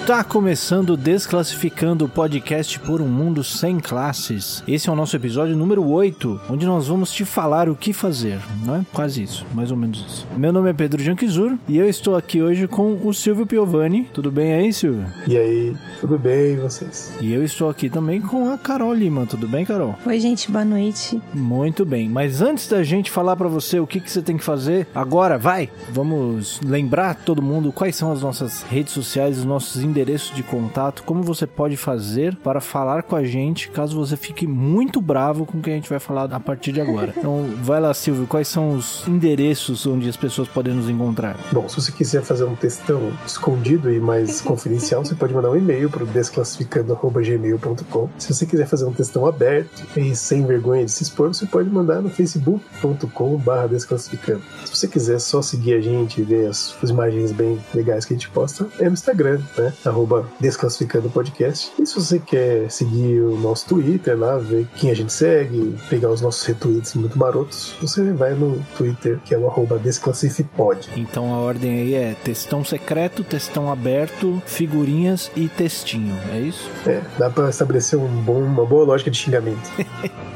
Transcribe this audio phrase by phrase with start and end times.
[0.00, 4.64] Está começando Desclassificando o podcast por um mundo sem classes.
[4.66, 8.40] Esse é o nosso episódio número 8, onde nós vamos te falar o que fazer,
[8.64, 8.86] não é?
[8.92, 10.26] Quase isso, mais ou menos isso.
[10.36, 14.08] Meu nome é Pedro Janquizur e eu estou aqui hoje com o Silvio Piovani.
[14.12, 15.06] Tudo bem aí, Silvio?
[15.28, 17.12] E aí, tudo bem e vocês?
[17.20, 19.26] E eu estou aqui também com a Carol Lima.
[19.26, 19.94] Tudo bem, Carol?
[20.04, 21.22] Oi, gente, boa noite.
[21.32, 24.44] Muito bem, mas antes da gente falar para você o que, que você tem que
[24.44, 29.76] fazer, agora vai, vamos lembrar todo mundo quais são as nossas redes sociais os nossos
[29.76, 29.99] endereços
[30.34, 35.00] de contato, como você pode fazer para falar com a gente caso você fique muito
[35.00, 37.14] bravo com o que a gente vai falar a partir de agora.
[37.20, 41.36] Então, vai lá, Silvio, quais são os endereços onde as pessoas podem nos encontrar?
[41.52, 45.56] Bom, se você quiser fazer um textão escondido e mais confidencial, você pode mandar um
[45.56, 48.08] e-mail para o desclassificando.gmail.com.
[48.18, 51.68] Se você quiser fazer um textão aberto e sem vergonha de se expor, você pode
[51.68, 54.42] mandar no facebook.com.br desclassificando.
[54.64, 58.14] Se você quiser só seguir a gente e ver as, as imagens bem legais que
[58.14, 59.72] a gente posta, é no Instagram Instagram, né?
[59.84, 61.72] Arroba Desclassificando Podcast.
[61.78, 66.10] E se você quer seguir o nosso Twitter lá, ver quem a gente segue, pegar
[66.10, 70.90] os nossos retweets muito marotos, você vai no Twitter, que é o arroba Desclassificpod.
[70.96, 76.68] Então a ordem aí é textão secreto, textão aberto, figurinhas e textinho, é isso?
[76.86, 79.70] É, dá pra estabelecer um bom, uma boa lógica de xingamento.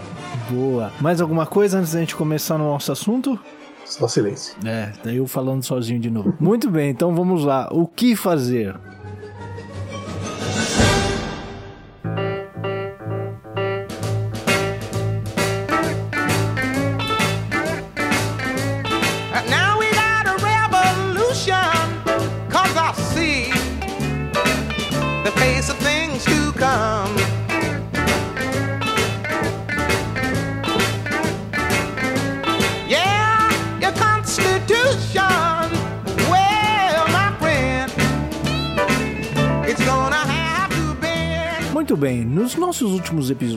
[0.50, 0.92] Boa.
[1.00, 3.38] Mais alguma coisa antes da gente começar no nosso assunto?
[3.84, 4.54] Só silêncio.
[4.64, 6.34] É, daí eu falando sozinho de novo.
[6.40, 7.68] Muito bem, então vamos lá.
[7.70, 8.74] O que fazer?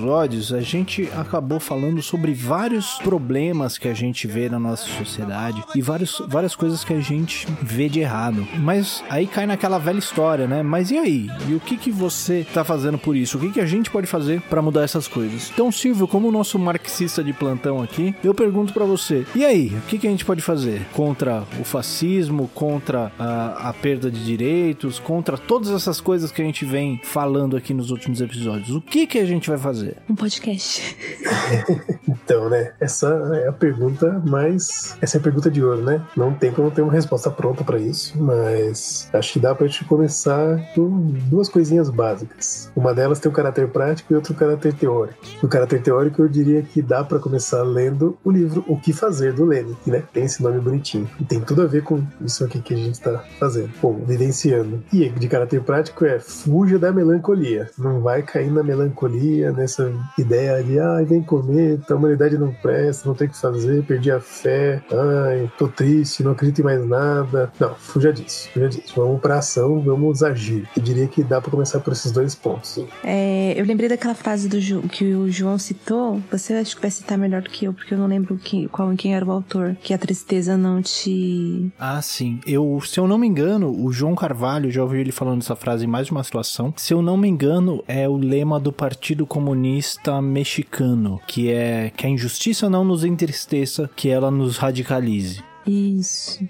[0.08, 5.62] Episódios a gente acabou falando sobre vários problemas que a gente vê na nossa sociedade
[5.76, 8.48] e vários, várias coisas que a gente vê de errado.
[8.58, 10.64] Mas aí cai naquela velha história, né?
[10.64, 11.30] Mas e aí?
[11.50, 13.38] E o que que você tá fazendo por isso?
[13.38, 15.52] O que que a gente pode fazer para mudar essas coisas?
[15.54, 19.68] Então, Silvio, como nosso marxista de plantão aqui, eu pergunto para você: e aí?
[19.76, 24.24] O que que a gente pode fazer contra o fascismo, contra a, a perda de
[24.24, 28.70] direitos, contra todas essas coisas que a gente vem falando aqui nos últimos episódios?
[28.70, 29.98] O que que a gente vai fazer?
[30.10, 30.96] Um podcast.
[32.08, 32.74] Então, né?
[32.80, 33.08] Essa
[33.44, 34.98] é a pergunta mais.
[35.02, 36.02] Essa é a pergunta de ouro, né?
[36.16, 39.86] Não tem como ter uma resposta pronta para isso, mas acho que dá pra gente
[39.86, 40.90] começar com
[41.30, 42.72] duas coisinhas básicas.
[42.76, 45.18] Uma delas tem um caráter prático e outra um caráter teórico.
[45.42, 49.34] No caráter teórico, eu diria que dá pra começar lendo o livro O que Fazer
[49.34, 51.10] do Lenin, que né, tem esse nome bonitinho.
[51.20, 53.72] E tem tudo a ver com isso aqui que a gente tá fazendo.
[53.82, 54.84] Bom, vivenciando.
[54.92, 57.70] E de caráter prático é fuja da melancolia.
[57.78, 63.08] Não vai cair na melancolia, nessa ideia de ai, vem comer, a humanidade não presta,
[63.08, 66.86] não tem o que fazer, perdi a fé, ai, tô triste, não acredito em mais
[66.88, 67.52] nada.
[67.60, 68.94] Não, fuja disso, fuja disso.
[68.96, 70.68] Vamos pra ação, vamos agir.
[70.76, 72.80] Eu diria que dá pra começar por esses dois pontos.
[73.04, 76.22] É, eu lembrei daquela frase do Ju- que o João citou.
[76.32, 78.90] Você acho que vai citar melhor do que eu, porque eu não lembro quem, qual,
[78.96, 79.76] quem era o autor.
[79.82, 81.72] Que a tristeza não te.
[81.80, 82.40] Ah, sim.
[82.46, 85.86] Eu, se eu não me engano, o João Carvalho, já ouvi ele falando essa frase
[85.86, 86.74] em mais de uma situação.
[86.76, 89.87] Se eu não me engano, é o lema do Partido Comunista
[90.22, 95.44] Mexicano, que é que a injustiça não nos entristeça, que ela nos radicalize.
[95.66, 96.48] Isso.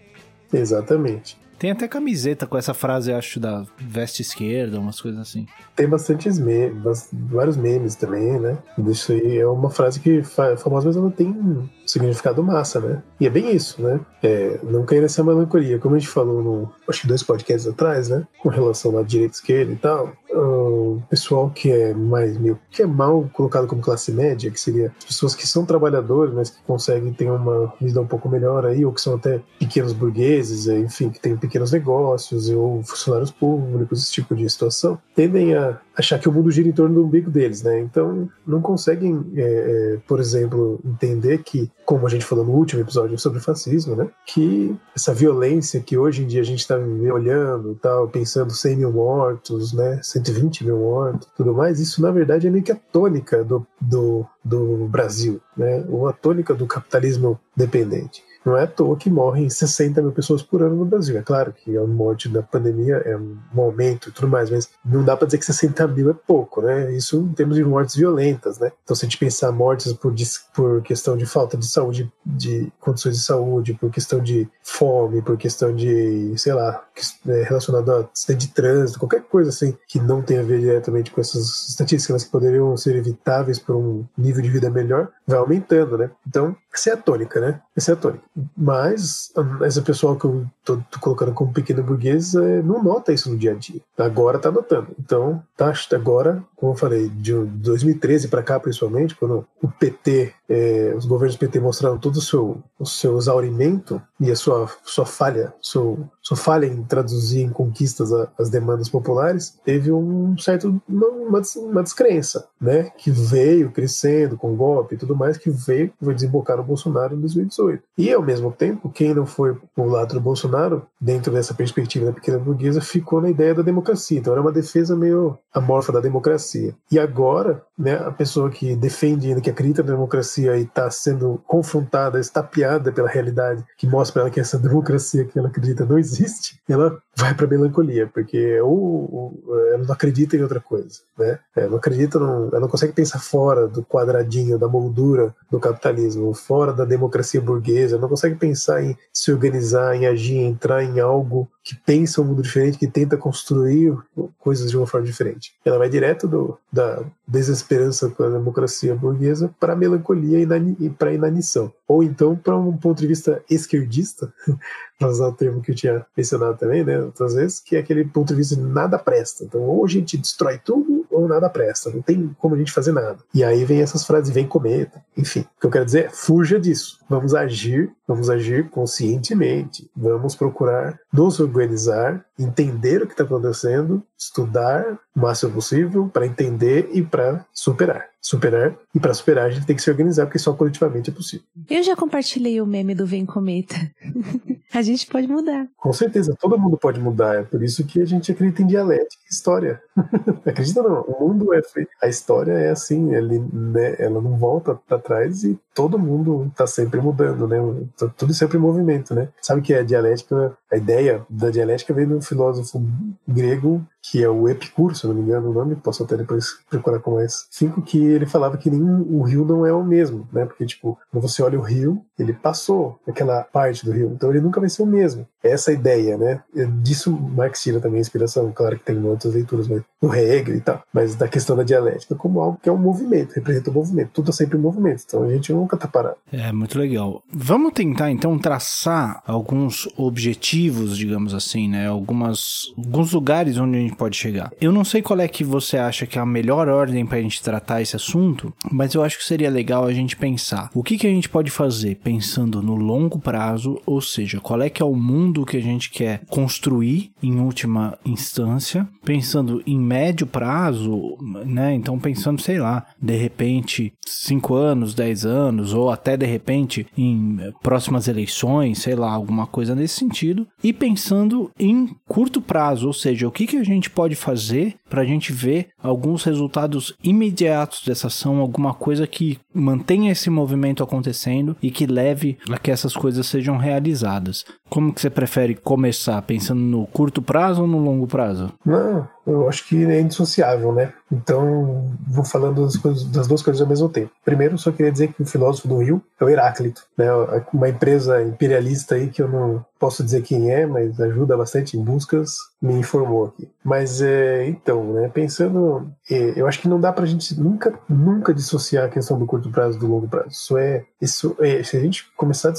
[0.52, 1.38] Exatamente.
[1.60, 5.48] Tem até camiseta com essa frase, acho, da veste esquerda, umas coisas assim.
[5.78, 8.58] Tem bastantes memes, vários memes também, né?
[8.88, 10.24] Isso aí é uma frase que é
[10.58, 13.02] famosa, mas ela tem um significado massa, né?
[13.20, 14.00] E é bem isso, né?
[14.22, 15.80] É, não cair nessa melancolia.
[15.80, 18.26] Como a gente falou no, acho que dois podcasts atrás, né?
[18.42, 20.12] Com relação à direita esquerda e tal.
[20.30, 24.92] O pessoal que é mais meio, que é mal colocado como classe média, que seria
[24.98, 28.84] as pessoas que são trabalhadores, mas que conseguem ter uma vida um pouco melhor aí,
[28.84, 34.02] ou que são até pequenos burgueses, é, enfim, que têm pequenos negócios, ou funcionários públicos,
[34.02, 37.32] esse tipo de situação, tendem a achar que o mundo gira em torno do umbigo
[37.32, 37.80] deles, né?
[37.80, 42.82] Então não conseguem, é, é, por exemplo, entender que, como a gente falou no último
[42.82, 44.08] episódio sobre fascismo, né?
[44.26, 48.92] Que essa violência que hoje em dia a gente está olhando, tal, pensando 100 mil
[48.92, 50.00] mortos, né?
[50.04, 54.26] 120 mil mortos, tudo mais, isso na verdade é meio que a tônica do, do,
[54.44, 55.84] do Brasil, né?
[55.90, 58.24] Ou a tônica do capitalismo dependente.
[58.48, 61.18] Não é à toa que morrem 60 mil pessoas por ano no Brasil.
[61.18, 65.04] É claro que a morte da pandemia é um momento e tudo mais, mas não
[65.04, 66.94] dá para dizer que 60 mil é pouco, né?
[66.94, 68.72] Isso em termos de mortes violentas, né?
[68.86, 70.16] Então, se a gente pensar mortes por,
[70.56, 75.36] por questão de falta de saúde, de condições de saúde, por questão de fome, por
[75.36, 76.86] questão de, sei lá,
[77.28, 81.12] é, relacionado a acidente de trânsito, qualquer coisa assim que não tenha a ver diretamente
[81.12, 85.98] com essas estatísticas que poderiam ser evitáveis por um nível de vida melhor, vai aumentando,
[85.98, 86.10] né?
[86.26, 87.60] Então, essa é a tônica, né?
[87.76, 88.24] Essa é a tônica.
[88.56, 89.32] Mas
[89.66, 93.38] esse pessoal que eu tô, tô colocando como pequeno burguês é, não nota isso no
[93.38, 93.82] dia a dia.
[93.98, 94.90] Agora tá notando.
[95.00, 100.94] Então, tá, agora, como eu falei, de 2013 para cá, principalmente, quando o PT, é,
[100.96, 105.54] os governos PT mostraram todo o seu, o seu exaurimento e a sua, sua falha,
[105.62, 111.42] seu, sua falha em traduzir em conquistas a, as demandas populares, teve um certo, uma,
[111.58, 112.90] uma descrença, né?
[112.98, 117.20] Que veio crescendo com golpe e tudo mais, que veio, foi desembocar no Bolsonaro em
[117.20, 117.84] 2018.
[117.98, 122.14] E, ao mesmo tempo, quem não foi pro lado do Bolsonaro, dentro dessa perspectiva da
[122.14, 124.20] pequena burguesa, ficou na ideia da democracia.
[124.20, 126.74] Então, era uma defesa meio amorfa da democracia.
[126.92, 131.42] E agora, né, a pessoa que defende ainda, que acredita na democracia e está sendo
[131.48, 135.98] confrontada, estapeada pela realidade, que mostra para ela que essa democracia que ela acredita não
[135.98, 141.40] existe, ela vai para melancolia, porque ou, ou, ela não acredita em outra coisa, né?
[141.56, 146.32] Ela não acredita, não, ela não consegue pensar fora do quadradinho, da moldura do capitalismo,
[146.36, 151.50] fora da democracia burguesa, não consegue pensar em se organizar, em agir, entrar em algo
[151.64, 153.98] que pensa um mundo diferente, que tenta construir
[154.38, 155.54] coisas de uma forma diferente.
[155.66, 160.40] Ela vai direto do, da desesperança com a democracia burguesa para a melancolia
[160.80, 161.74] e para a inanição.
[161.88, 164.32] Ou então para um ponto de vista esquerdista,
[164.98, 168.06] para usar o termo que eu tinha mencionado também, né, outras vezes, que é aquele
[168.06, 169.44] ponto de vista de nada presta.
[169.44, 171.90] Então, ou a gente destrói tudo, ou nada presta.
[171.90, 173.18] Não tem como a gente fazer nada.
[173.34, 175.04] E aí vem essas frases, vem cometa.
[175.16, 177.00] Enfim, o que eu quero dizer é, fuja disso.
[177.10, 179.90] Vamos agir, vamos agir conscientemente.
[179.96, 186.90] Vamos procurar nos organizar, entender o que está acontecendo, estudar o máximo possível para entender
[186.94, 188.06] e para superar.
[188.22, 191.46] Superar, e para superar a gente tem que se organizar, porque só coletivamente é possível.
[191.70, 193.76] Eu já compartilhei o meme do Vem Cometa.
[194.78, 195.68] a gente pode mudar.
[195.76, 197.36] Com certeza, todo mundo pode mudar.
[197.36, 199.82] É por isso que a gente acredita em dialética e história.
[200.46, 201.90] acredita não, o mundo é feito.
[202.02, 206.68] A história é assim, ele, né, ela não volta para trás e todo mundo está
[206.68, 207.58] sempre mudando, né?
[207.98, 209.30] Tá tudo sempre em movimento, né?
[209.42, 212.80] Sabe que a dialética, a ideia da dialética vem de um filósofo
[213.28, 217.00] grego que é o Epicuro, se não me engano o nome, posso até depois procurar
[217.00, 220.46] com mais cinco, que ele falava que nem o rio não é o mesmo, né?
[220.46, 224.42] Porque, tipo, quando você olha o rio, ele passou aquela parte do rio, então ele
[224.42, 225.28] nunca vai ser o mesmo.
[225.44, 226.42] É essa ideia, né?
[226.82, 230.82] Disso Marx tira também inspiração, claro que tem outras leituras, mas no Hegel e tal,
[230.94, 234.12] mas da questão da dialética como algo que é um movimento, representa o um movimento,
[234.14, 236.18] tudo é sempre em movimento, então a gente nunca tá parado.
[236.32, 237.22] É, muito legal.
[237.32, 241.88] Vamos tentar, então, traçar alguns objetivos, digamos assim, né?
[241.88, 244.52] Algumas, alguns lugares onde a gente pode chegar.
[244.62, 247.22] Eu não sei qual é que você acha que é a melhor ordem para a
[247.22, 250.98] gente tratar esse assunto, mas eu acho que seria legal a gente pensar o que,
[250.98, 254.86] que a gente pode fazer pensando no longo prazo, ou seja, qual é que é
[254.86, 261.74] o mundo que a gente quer construir em última instância, pensando em médio prazo, né?
[261.74, 267.38] Então pensando, sei lá, de repente 5 anos, 10 anos, ou até de repente em
[267.62, 273.28] próximas eleições, sei lá, alguma coisa nesse sentido, e pensando em curto prazo, ou seja,
[273.28, 278.08] o que, que a gente pode fazer para a gente ver alguns resultados imediatos dessa
[278.08, 283.28] ação, alguma coisa que mantenha esse movimento acontecendo e que leve a que essas coisas
[283.28, 284.46] sejam realizadas.
[284.70, 286.22] Como que você prefere começar?
[286.24, 288.52] Pensando no curto prazo ou no longo prazo?
[288.66, 290.94] Não, eu acho que é indissociável, né?
[291.12, 294.12] Então, vou falando das, coisas, das, duas coisas ao mesmo tempo.
[294.24, 297.08] Primeiro, só queria dizer que o filósofo do Rio é o Heráclito, né?
[297.54, 301.84] Uma empresa imperialista aí que eu não posso dizer quem é, mas ajuda bastante em
[301.84, 303.48] buscas, me informou aqui.
[303.64, 305.10] Mas, é, então, né?
[305.14, 309.26] Pensando, é, eu acho que não dá pra gente nunca, nunca dissociar a questão do
[309.26, 310.30] curto prazo do longo prazo.
[310.30, 312.54] Isso é, isso é, se a gente começar a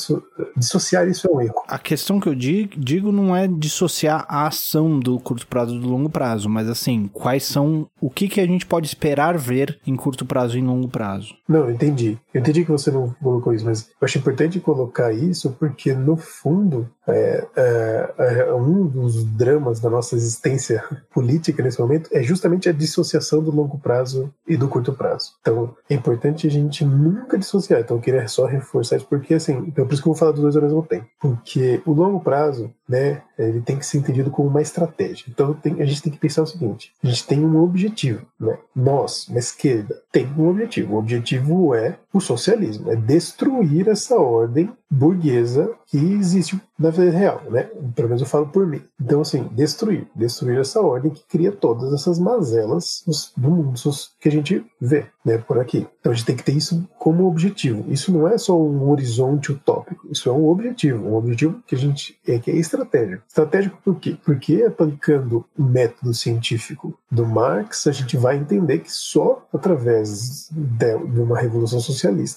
[0.56, 1.62] dissociar isso é um erro.
[1.66, 6.08] A questão que eu digo não é dissociar a ação do curto prazo do longo
[6.08, 10.24] prazo, mas assim, quais são o que, que a gente pode esperar ver em curto
[10.24, 11.34] prazo e em longo prazo.
[11.46, 12.18] Não, entendi.
[12.32, 16.16] Eu entendi que você não colocou isso, mas eu acho importante colocar isso porque, no
[16.16, 22.68] fundo, é, é, é, um dos dramas da nossa existência política nesse momento é justamente
[22.68, 25.32] a dissociação do longo prazo e do curto prazo.
[25.40, 27.80] Então, é importante a gente nunca dissociar.
[27.80, 30.32] Então, eu queria só reforçar isso, porque, assim, então, por isso que eu vou falar
[30.32, 31.06] dos dois ao mesmo tempo.
[31.20, 35.26] Porque o longo prazo, né, ele tem que ser entendido como uma estratégia.
[35.28, 38.58] Então, tem, a gente tem que pensar o seguinte: a gente tem um objetivo, né?
[38.74, 40.94] Nós, na esquerda, tem um objetivo.
[40.94, 47.42] O objetivo é o socialismo, é destruir essa ordem burguesa que existe na vida real,
[47.50, 47.68] né?
[47.94, 48.82] Pelo menos eu falo por mim.
[49.00, 50.06] Então, assim, destruir.
[50.14, 53.02] Destruir essa ordem que cria todas essas mazelas
[53.36, 53.74] do mundo
[54.20, 55.86] que a gente vê, né, por aqui.
[56.00, 57.84] Então a gente tem que ter isso como objetivo.
[57.88, 61.78] Isso não é só um horizonte utópico, isso é um objetivo, um objetivo que a
[61.78, 63.22] gente é que é estratégico.
[63.26, 64.16] Estratégico por quê?
[64.24, 71.20] Porque aplicando o método científico do Marx, a gente vai entender que só através de
[71.20, 71.80] uma revolução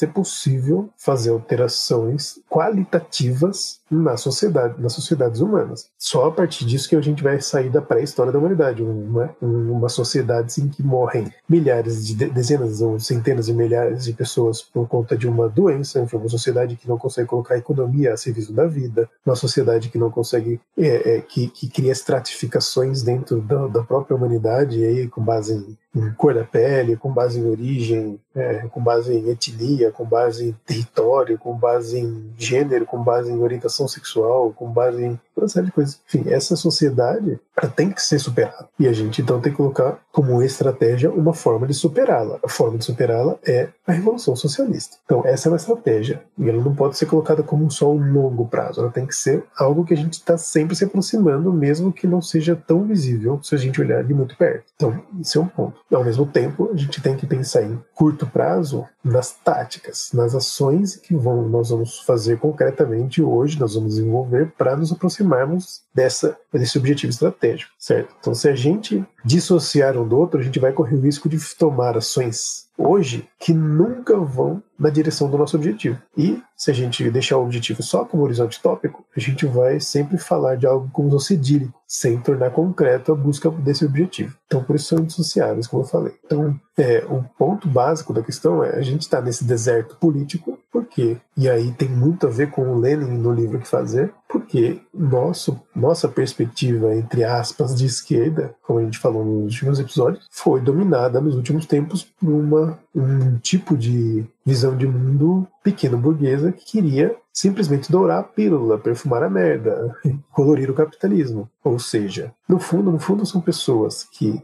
[0.05, 5.89] é possível fazer alterações qualitativas na sociedade, nas sociedades humanas.
[5.97, 9.89] Só a partir disso que a gente vai sair da pré-história da humanidade, uma, uma
[9.89, 15.17] sociedade em que morrem milhares de dezenas ou centenas de milhares de pessoas por conta
[15.17, 19.09] de uma doença, uma sociedade que não consegue colocar a economia a serviço da vida,
[19.25, 24.15] uma sociedade que não consegue, é, é, que, que cria estratificações dentro da, da própria
[24.15, 28.81] humanidade, aí com base em em cor da pele, com base em origem, é, com
[28.81, 33.87] base em etnia, com base em território, com base em gênero, com base em orientação
[33.87, 35.99] sexual, com base em uma série de coisas.
[36.07, 37.39] Enfim, essa sociedade
[37.75, 38.67] tem que ser superada.
[38.79, 42.39] E a gente então tem que colocar como estratégia uma forma de superá-la.
[42.43, 44.97] A forma de superá-la é a Revolução Socialista.
[45.05, 46.23] Então, essa é uma estratégia.
[46.37, 48.81] E ela não pode ser colocada como só um longo prazo.
[48.81, 52.21] Ela tem que ser algo que a gente está sempre se aproximando, mesmo que não
[52.21, 54.65] seja tão visível se a gente olhar de muito perto.
[54.75, 55.79] Então, isso é um ponto.
[55.91, 60.95] Ao mesmo tempo, a gente tem que pensar em curto prazo nas táticas, nas ações
[60.95, 64.91] que vão, nós vamos fazer concretamente hoje, nós vamos desenvolver para nos
[65.31, 68.13] aproximarmos dessa, desse objetivo estratégico, certo?
[68.19, 71.37] Então, se a gente dissociar um do outro, a gente vai correr o risco de
[71.55, 75.97] tomar ações hoje que nunca vão na direção do nosso objetivo.
[76.17, 80.17] E se a gente deixar o objetivo só como horizonte tópico, a gente vai sempre
[80.17, 84.35] falar de algo como idílico, sem tornar concreto a busca desse objetivo.
[84.45, 86.13] Então, por isso são indissociáveis, como eu falei.
[86.25, 90.85] Então, é, o ponto básico da questão é a gente está nesse deserto político, por
[90.85, 91.17] quê?
[91.35, 95.59] E aí tem muito a ver com o Lenin no livro que fazer, porque nosso,
[95.75, 101.19] nossa perspectiva, entre aspas, de esquerda, como a gente falou nos últimos episódios, foi dominada
[101.19, 107.15] nos últimos tempos por uma, um tipo de visão de mundo pequeno burguesa que queria
[107.33, 109.95] simplesmente dourar a pílula, perfumar a merda,
[110.33, 111.49] colorir o capitalismo.
[111.63, 114.41] Ou seja, no fundo, no fundo são pessoas que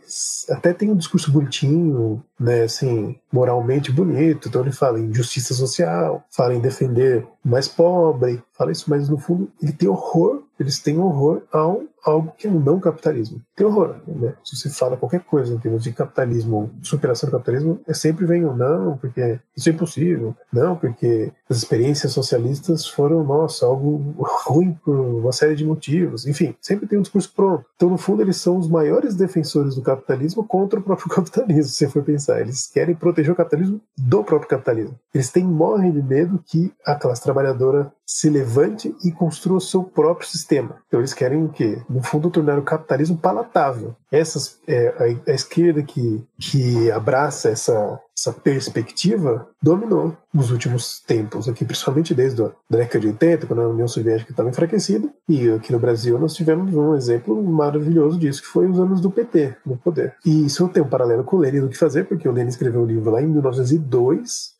[0.49, 6.23] até têm um discurso bonitinho, né, assim, moralmente bonito, então ele fala em justiça social,
[6.31, 10.79] fala em defender o mais pobre, fala isso, mas no fundo ele tem horror, eles
[10.79, 13.41] têm horror ao algo que é um não capitalismo.
[13.55, 14.33] Tem horror, né?
[14.43, 18.45] Se você fala qualquer coisa em termos de capitalismo, superação do capitalismo, é sempre vem
[18.45, 24.73] um não, porque isso é impossível, não, porque as experiências socialistas foram, nossa, algo ruim
[24.83, 27.65] por uma série de motivos, enfim, sempre tem um discurso pronto.
[27.75, 31.87] Então, no fundo, eles são os maiores defensores do capitalismo contra o próprio capitalismo, se
[31.87, 32.41] for pensar.
[32.41, 34.97] Eles querem proteger o capitalismo do próprio capitalismo.
[35.13, 39.83] Eles têm, morrem de medo que a classe trabalhadora se levante e construa o seu
[39.83, 40.77] próprio sistema.
[40.87, 41.81] Então eles querem o quê?
[41.97, 43.95] No fundo, tornar o capitalismo palatável.
[44.11, 51.47] Essas, é, a, a, esquerda que, que abraça essa, essa perspectiva dominou nos últimos tempos,
[51.47, 55.71] aqui principalmente desde a década de 80, quando a União Soviética estava enfraquecida, e aqui
[55.71, 59.77] no Brasil nós tivemos um exemplo maravilhoso disso, que foi os anos do PT no
[59.77, 60.15] poder.
[60.25, 62.81] E isso tem um paralelo com o Lenin do que fazer, porque o Lenin escreveu
[62.81, 64.57] um livro lá em 1902,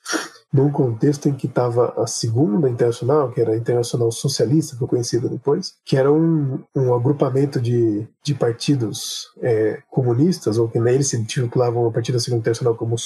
[0.52, 5.28] num contexto em que estava a segunda internacional, que era a Internacional Socialista, foi conhecida
[5.28, 11.24] depois, que era um, um agrupamento de, de partidos é, comunistas, ou que neles se
[11.26, 12.98] titulavam a partir da segunda internacional como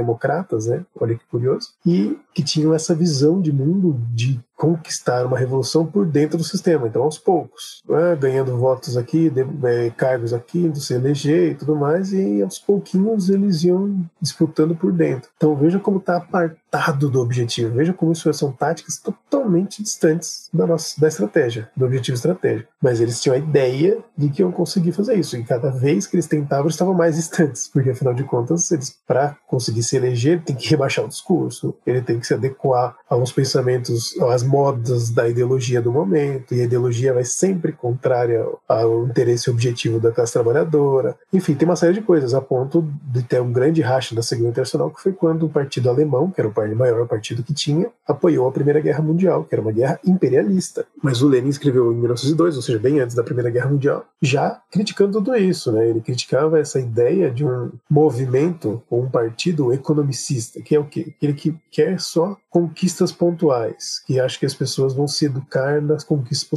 [0.00, 0.84] social-democratas, né?
[0.98, 6.04] olha que curioso, e que tinham essa visão de mundo de conquistar uma revolução por
[6.04, 8.14] dentro do sistema, então aos poucos, né?
[8.14, 12.58] ganhando votos aqui, de, é, cargos aqui, do se eleger e tudo mais, e aos
[12.58, 15.30] pouquinhos eles iam disputando por dentro.
[15.34, 20.66] Então veja como está apartado do objetivo, veja como isso são táticas totalmente distantes da
[20.66, 22.68] nossa da estratégia, do objetivo estratégico.
[22.82, 26.16] Mas eles tinham a ideia de que iam conseguir fazer isso, e cada vez que
[26.16, 28.68] eles tentavam, eles estavam mais distantes, porque afinal de contas,
[29.06, 32.94] para conseguir se eleger, ele tem que rebaixar o discurso, ele tem que se adequar
[33.10, 39.04] aos pensamentos, às modas da ideologia do momento, e a ideologia vai sempre contrária ao
[39.04, 41.16] interesse objetivo da classe trabalhadora.
[41.32, 44.50] Enfim, tem uma série de coisas, a ponto de ter um grande racha da Segunda
[44.50, 48.46] Internacional, que foi quando o partido alemão, que era o maior partido que tinha, apoiou
[48.46, 50.86] a Primeira Guerra Mundial, que era uma guerra imperialista.
[51.02, 54.60] Mas o Lenin escreveu em 1902, ou seja, bem antes da Primeira Guerra Mundial, já
[54.70, 55.88] criticando tudo isso, né?
[55.88, 61.12] Ele criticava essa ideia de um movimento ou um partido economicista, que é o quê?
[61.16, 65.80] Aquele que quer só conquista conquistas pontuais, que acho que as pessoas vão se educar
[65.80, 66.48] nas conquistas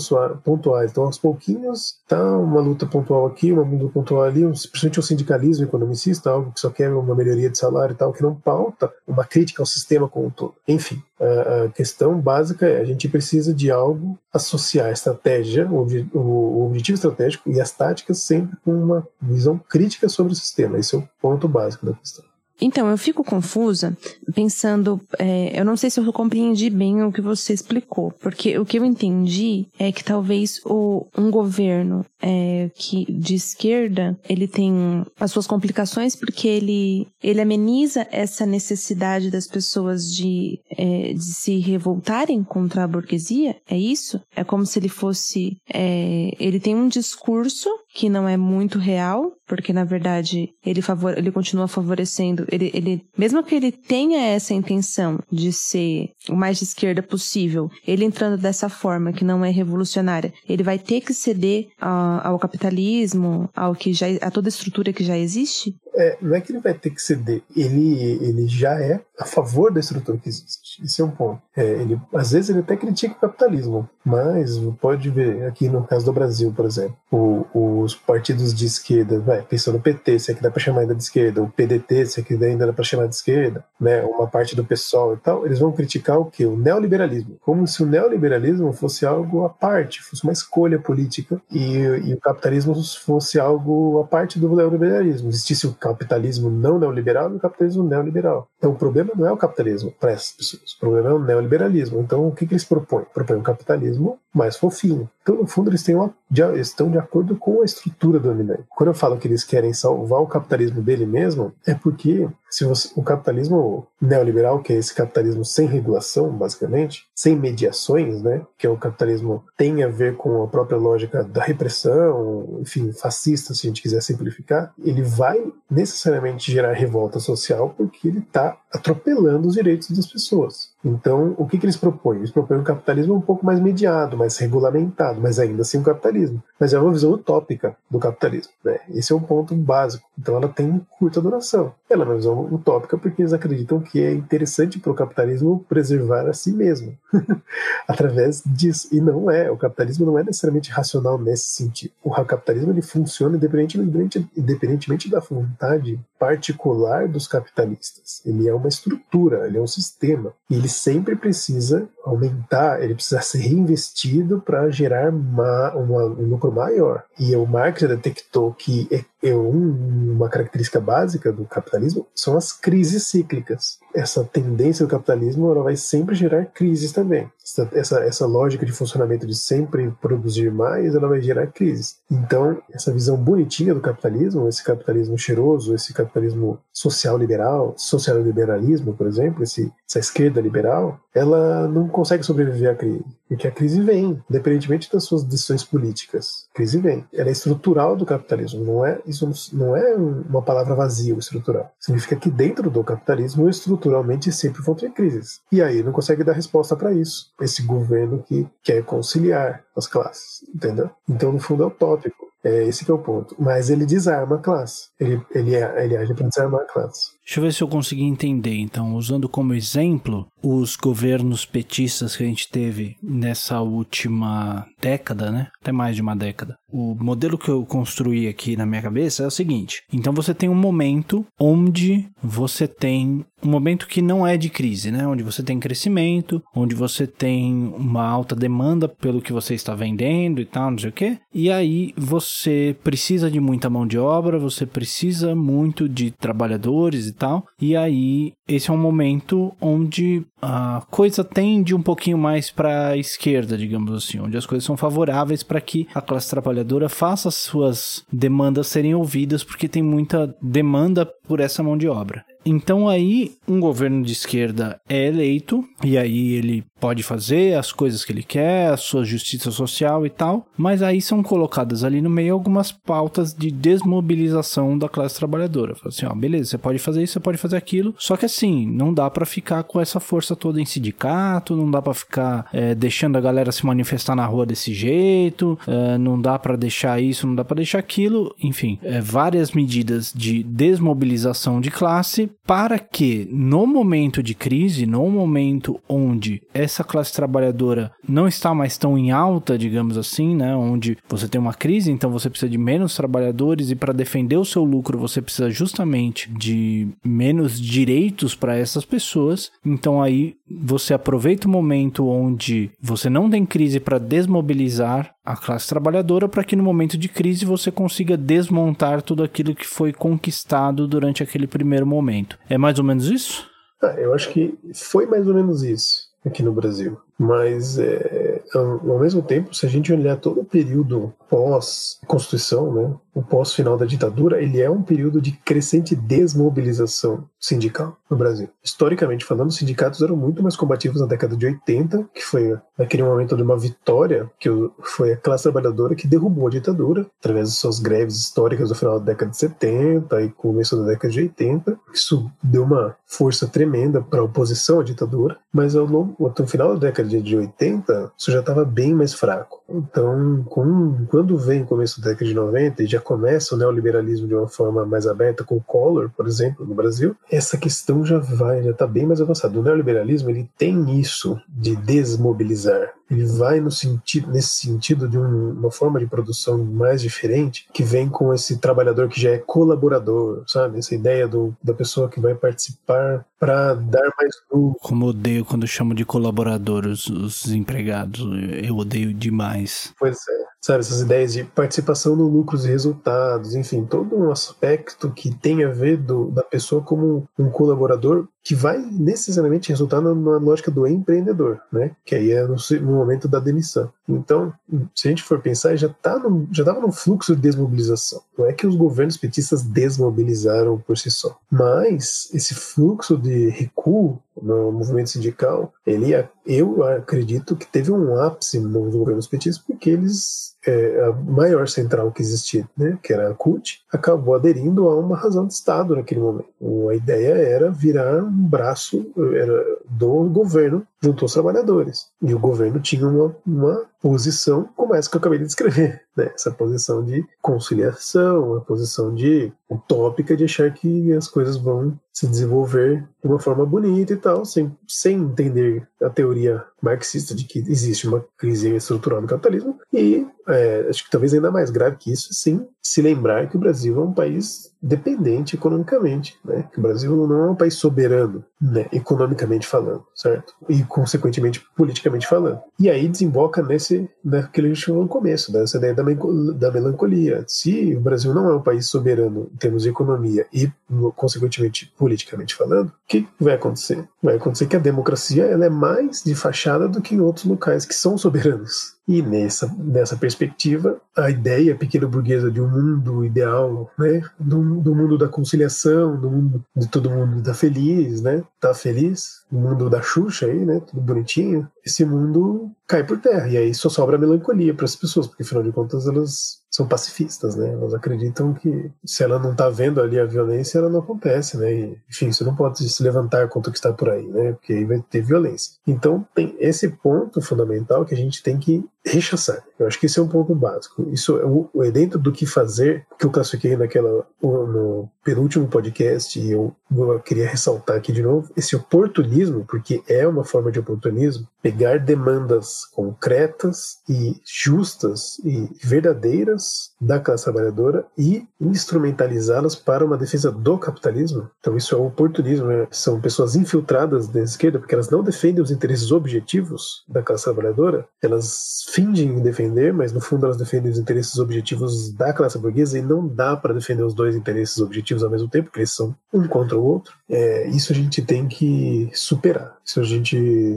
[0.43, 0.91] pontuais.
[0.91, 5.65] Então, aos pouquinhos, tá uma luta pontual aqui, uma luta pontual ali, principalmente o sindicalismo
[5.65, 9.23] economicista, algo que só quer uma melhoria de salário e tal, que não pauta uma
[9.23, 10.55] crítica ao sistema como um todo.
[10.67, 16.95] Enfim, a questão básica é a gente precisa de algo associar a estratégia, o objetivo
[16.95, 20.77] estratégico e as táticas sempre com uma visão crítica sobre o sistema.
[20.77, 22.32] Esse é o ponto básico da questão.
[22.63, 23.97] Então, eu fico confusa
[24.33, 28.65] pensando, é, eu não sei se eu compreendi bem o que você explicou, porque o
[28.65, 35.03] que eu entendi é que talvez o, um governo é, que de esquerda ele tem
[35.19, 41.57] as suas complicações porque ele, ele ameniza essa necessidade das pessoas de, é, de se
[41.59, 44.21] revoltarem contra a burguesia, é isso?
[44.33, 49.33] É como se ele fosse, é, ele tem um discurso que não é muito real,
[49.45, 54.53] porque na verdade ele, favor, ele continua favorecendo, ele, ele, mesmo que ele tenha essa
[54.53, 59.49] intenção de ser o mais de esquerda possível, ele entrando dessa forma que não é
[59.49, 64.93] revolucionária, ele vai ter que ceder a, ao capitalismo, ao que já, a toda estrutura
[64.93, 65.75] que já existe?
[65.95, 69.71] É, não é que ele vai ter que ceder, ele, ele já é a favor
[69.71, 70.83] da estrutura que existe.
[70.83, 71.41] Esse é um ponto.
[71.55, 76.05] É, ele, às vezes ele até critica o capitalismo, mas pode ver aqui no caso
[76.05, 80.35] do Brasil, por exemplo, o, os partidos de esquerda, vai, pensando no PT, se é
[80.35, 82.83] que dá para chamar ainda de esquerda, o PDT, se é que ainda dá para
[82.83, 86.45] chamar de esquerda, né, uma parte do PSOL e tal, eles vão criticar o que?
[86.45, 91.77] O neoliberalismo, como se o neoliberalismo fosse algo à parte, fosse uma escolha política e,
[91.77, 95.29] e o capitalismo fosse algo à parte do neoliberalismo.
[95.29, 98.47] Existisse o capitalismo não neoliberal e o capitalismo neoliberal.
[98.57, 101.99] Então o problema não é o capitalismo para essas pessoas, o problema é o neoliberalismo.
[101.99, 103.05] Então o que, que eles propõem?
[103.13, 105.09] Propõem um capitalismo mais fofinho.
[105.21, 106.13] Então, no fundo, eles, uma,
[106.55, 108.63] estão de acordo com a estrutura dominante.
[108.69, 112.87] Quando eu falo que eles querem salvar o capitalismo dele mesmo, é porque se você,
[112.95, 118.69] o capitalismo neoliberal, que é esse capitalismo sem regulação, basicamente, sem mediações, né, que é
[118.69, 123.69] o capitalismo tem a ver com a própria lógica da repressão, enfim, fascista, se a
[123.69, 129.89] gente quiser simplificar, ele vai necessariamente gerar revolta social porque ele está atropelando os direitos
[129.89, 130.73] das pessoas.
[130.83, 132.17] Então, o que, que eles propõem?
[132.17, 136.43] Eles propõem um capitalismo um pouco mais mediado, mais regulamentado, mas ainda assim um capitalismo.
[136.59, 138.51] Mas é uma visão utópica do capitalismo.
[138.63, 138.79] Né?
[138.89, 140.05] Esse é um ponto básico.
[140.19, 141.73] Então, ela tem curta duração.
[141.89, 146.27] Ela é uma visão utópica porque eles acreditam que é interessante para o capitalismo preservar
[146.27, 146.97] a si mesmo
[147.87, 148.87] através disso.
[148.91, 149.51] E não é.
[149.51, 151.91] O capitalismo não é necessariamente racional nesse sentido.
[152.03, 158.21] O capitalismo ele funciona independentemente, independentemente da vontade particular dos capitalistas.
[158.25, 160.33] Ele é uma estrutura, ele é um sistema.
[160.49, 166.51] E ele sempre precisa aumentar, ele precisa ser reinvestido para gerar uma, uma, um lucro
[166.51, 167.03] maior.
[167.17, 172.51] E o Marx detectou que é, é um, uma característica básica do capitalismo são as
[172.51, 173.79] crises cíclicas.
[173.95, 177.29] Essa tendência do capitalismo ela vai sempre gerar crises também.
[177.43, 181.97] Essa, essa, essa lógica de funcionamento de sempre produzir mais, ela vai gerar crises.
[182.09, 188.93] Então, essa visão bonitinha do capitalismo, esse capitalismo cheiroso, esse capitalismo social liberal, social liberalismo,
[188.93, 193.03] por exemplo, esse, essa esquerda liberal, ela não consegue sobreviver à crise.
[193.27, 196.45] Porque a crise vem, independentemente das suas decisões políticas.
[196.51, 197.05] A crise vem.
[197.11, 201.71] Ela é estrutural do capitalismo, não é, isso não é uma palavra vazia, estrutural.
[201.79, 205.41] Significa que dentro do capitalismo, estruturalmente, sempre vão ter crises.
[205.51, 207.31] E aí não consegue dar resposta para isso.
[207.41, 210.89] Esse governo que quer conciliar as classes, entendeu?
[211.09, 212.33] Então, no fundo, é utópico.
[212.43, 213.35] É esse que é o ponto.
[213.39, 214.89] Mas ele desarma a classe.
[214.99, 217.11] Ele, ele, é, ele age para desarmar a classe.
[217.25, 218.55] Deixa eu ver se eu consegui entender.
[218.55, 225.47] Então, usando como exemplo os governos petistas que a gente teve nessa última década, né?
[225.61, 226.57] Até mais de uma década.
[226.69, 230.49] O modelo que eu construí aqui na minha cabeça é o seguinte: então você tem
[230.49, 235.07] um momento onde você tem um momento que não é de crise, né?
[235.07, 240.39] Onde você tem crescimento, onde você tem uma alta demanda pelo que você está vendendo
[240.39, 241.17] e tal, não sei o quê.
[241.33, 247.13] E aí você precisa de muita mão de obra, você precisa muito de trabalhadores e
[247.13, 247.45] tal.
[247.59, 252.97] E aí esse é um momento onde a coisa tende um pouquinho mais para a
[252.97, 257.35] esquerda, digamos assim, onde as coisas são favoráveis para que a classe trabalhadora faça as
[257.35, 262.25] suas demandas serem ouvidas, porque tem muita demanda por essa mão de obra.
[262.45, 268.03] Então aí um governo de esquerda é eleito e aí ele pode fazer as coisas
[268.03, 272.09] que ele quer, a sua justiça social e tal, mas aí são colocadas ali no
[272.09, 275.75] meio algumas pautas de desmobilização da classe trabalhadora.
[275.75, 278.67] Fala assim, ó, beleza, você pode fazer isso, você pode fazer aquilo, só que assim,
[278.67, 282.75] não dá para ficar com essa força toda em sindicato, não dá para ficar é,
[282.75, 287.25] deixando a galera se manifestar na rua desse jeito, é, não dá para deixar isso,
[287.25, 293.27] não dá para deixar aquilo, enfim, é, várias medidas de desmobilização de classe para que
[293.31, 299.11] no momento de crise, no momento onde essa classe trabalhadora não está mais tão em
[299.11, 303.71] alta, digamos assim, né, onde você tem uma crise, então você precisa de menos trabalhadores
[303.71, 309.51] e para defender o seu lucro você precisa justamente de menos direitos para essas pessoas.
[309.65, 315.67] Então aí você aproveita o momento onde você não tem crise para desmobilizar a classe
[315.67, 320.87] trabalhadora para que no momento de crise você consiga desmontar tudo aquilo que foi conquistado
[320.87, 322.37] durante aquele primeiro momento.
[322.49, 323.49] É mais ou menos isso?
[323.81, 326.97] Ah, eu acho que foi mais ou menos isso aqui no Brasil.
[327.17, 333.21] Mas, é, ao, mesmo tempo, se a gente olhar todo o período pós-Constituição, né, o
[333.21, 338.49] pós-final da ditadura, ele é um período de crescente desmobilização sindical no Brasil.
[338.63, 343.03] Historicamente falando, os sindicatos eram muito mais combativos na década de 80, que foi naquele
[343.03, 344.49] momento de uma vitória, que
[344.81, 348.99] foi a classe trabalhadora que derrubou a ditadura, através de suas greves históricas do final
[348.99, 351.79] da década de 70 e começo da década de 80.
[351.93, 356.73] Isso deu uma força tremenda para a oposição à ditadura, mas ao, longo, ao final
[356.73, 359.61] da década de 80, isso já estava bem mais fraco.
[359.69, 364.27] Então, com, quando vem o começo da década de 90 e já começa o neoliberalismo
[364.27, 368.17] de uma forma mais aberta, com o Collor, por exemplo, no Brasil, essa questão já
[368.17, 369.59] vai, já está bem mais avançada.
[369.59, 372.93] O neoliberalismo ele tem isso de desmobilizar.
[373.13, 377.83] Ele vai no sentido, nesse sentido de um, uma forma de produção mais diferente, que
[377.83, 380.79] vem com esse trabalhador que já é colaborador, sabe?
[380.79, 384.79] Essa ideia do, da pessoa que vai participar para dar mais lucro.
[384.81, 388.21] Como odeio quando chamo de colaborador os, os empregados.
[388.63, 389.93] Eu odeio demais.
[389.99, 390.79] Pois é sabe?
[390.79, 395.69] Essas ideias de participação no lucros e resultados, enfim, todo um aspecto que tem a
[395.69, 400.87] ver do, da pessoa como um colaborador que vai necessariamente resultar na, na, lógica do
[400.87, 401.91] empreendedor, né?
[402.05, 403.91] Que aí é no, no, momento da demissão.
[404.07, 404.53] Então,
[404.93, 408.21] se a gente for pensar, já tá no, já estava num fluxo de desmobilização.
[408.37, 414.19] Não é que os governos petistas desmobilizaram por si só, mas esse fluxo de recuo
[414.41, 416.11] no movimento sindical, ele,
[416.45, 422.11] eu acredito que teve um ápice nos governos petistas porque eles é, a maior central
[422.11, 426.21] que existia, né, que era a CUT, acabou aderindo a uma razão de Estado naquele
[426.21, 426.47] momento.
[426.89, 432.07] A ideia era virar um braço era do governo junto aos trabalhadores.
[432.21, 436.31] E o governo tinha uma, uma posição como essa que eu acabei de descrever, né?
[436.33, 442.27] essa posição de conciliação, uma posição de utópica de achar que as coisas vão se
[442.27, 447.59] desenvolver de uma forma bonita e tal, sem, sem entender a teoria marxista de que
[447.59, 452.11] existe uma crise estrutural no capitalismo e é, acho que talvez ainda mais grave que
[452.11, 456.67] isso, sim, se lembrar que o Brasil é um país dependente economicamente, né?
[456.77, 458.85] O Brasil não é um país soberano, né?
[458.91, 460.53] Economicamente falando, certo?
[460.67, 462.59] E consequentemente politicamente falando.
[462.77, 465.91] E aí desemboca nesse, naquilo que a gente falou no começo, dessa né?
[465.91, 467.45] ideia da, da melancolia.
[467.47, 470.69] Se o Brasil não é um país soberano em termos de economia e
[471.15, 474.05] consequentemente politicamente falando, o que vai acontecer?
[474.21, 477.85] Vai acontecer que a democracia ela é mais de fachada do que em outros locais
[477.85, 478.93] que são soberanos.
[479.07, 484.95] E nessa, nessa perspectiva, a ideia pequena burguesa de um mundo ideal, né, do, do
[484.95, 490.01] mundo da conciliação, do mundo de todo mundo tá feliz, né, tá feliz, mundo da
[490.01, 493.47] Xuxa aí, né, tudo bonitinho, esse mundo cai por terra.
[493.47, 496.87] E aí só sobra a melancolia para as pessoas, porque afinal de contas elas são
[496.87, 497.71] pacifistas, né?
[497.71, 501.71] Elas acreditam que se ela não está vendo ali a violência, ela não acontece, né?
[501.71, 504.53] E, enfim, você não pode se levantar contra o que está por aí, né?
[504.53, 505.73] Porque aí vai ter violência.
[505.85, 509.63] Então tem esse ponto fundamental que a gente tem que rechaçar.
[509.77, 511.07] Eu acho que esse é um ponto básico.
[511.11, 516.51] Isso é, é dentro do que fazer, que eu classifiquei naquela no penúltimo podcast e
[516.51, 521.47] eu, eu queria ressaltar aqui de novo esse oportunismo, porque é uma forma de oportunismo,
[521.63, 530.51] pegar demandas concretas e justas e verdadeiras da classe trabalhadora e instrumentalizá-las para uma defesa
[530.51, 531.49] do capitalismo.
[531.61, 532.85] Então isso é oportunismo, né?
[532.91, 538.05] são pessoas infiltradas da esquerda porque elas não defendem os interesses objetivos da classe trabalhadora,
[538.21, 543.01] elas fingem defender, mas no fundo elas defendem os interesses objetivos da classe burguesa e
[543.01, 546.45] não dá para defender os dois interesses objetivos ao mesmo tempo, porque eles são um
[546.45, 547.13] contra o outro.
[547.29, 549.77] É, isso a gente tem que superar.
[549.85, 550.35] Isso a gente,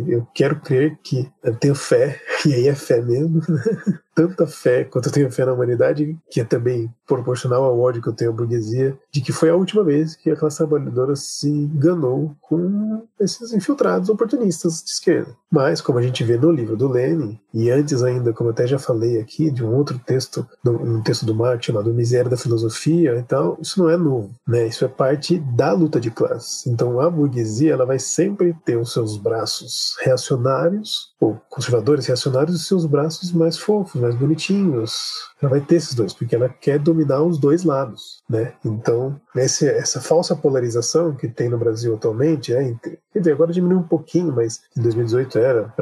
[0.09, 0.57] eu quero
[1.03, 4.01] que eu tenho fé, e aí é fé mesmo, né?
[4.17, 8.09] Tanta fé quanto eu tenho fé na humanidade, que é também proporcional ao ódio que
[8.09, 11.49] eu tenho à burguesia, de que foi a última vez que a classe trabalhadora se
[11.49, 15.37] enganou com esses infiltrados oportunistas de esquerda.
[15.51, 18.67] Mas, como a gente vê no livro do Lenin, e antes ainda, como eu até
[18.67, 23.17] já falei aqui, de um outro texto, um texto do Marx chamado Miséria da Filosofia,
[23.19, 24.67] então, isso não é novo, né?
[24.67, 26.67] Isso é parte da luta de classes.
[26.67, 32.65] Então, a burguesia, ela vai sempre ter os seus braços reacionários, ou conservadores reacionários, e
[32.65, 37.23] seus braços mais fofos, mais bonitinhos, ela vai ter esses dois, porque ela quer dominar
[37.23, 38.55] os dois lados, né?
[38.65, 42.75] Então, esse, essa falsa polarização que tem no Brasil atualmente, é,
[43.13, 45.75] quer dizer, agora diminuiu um pouquinho, mas em 2018 era,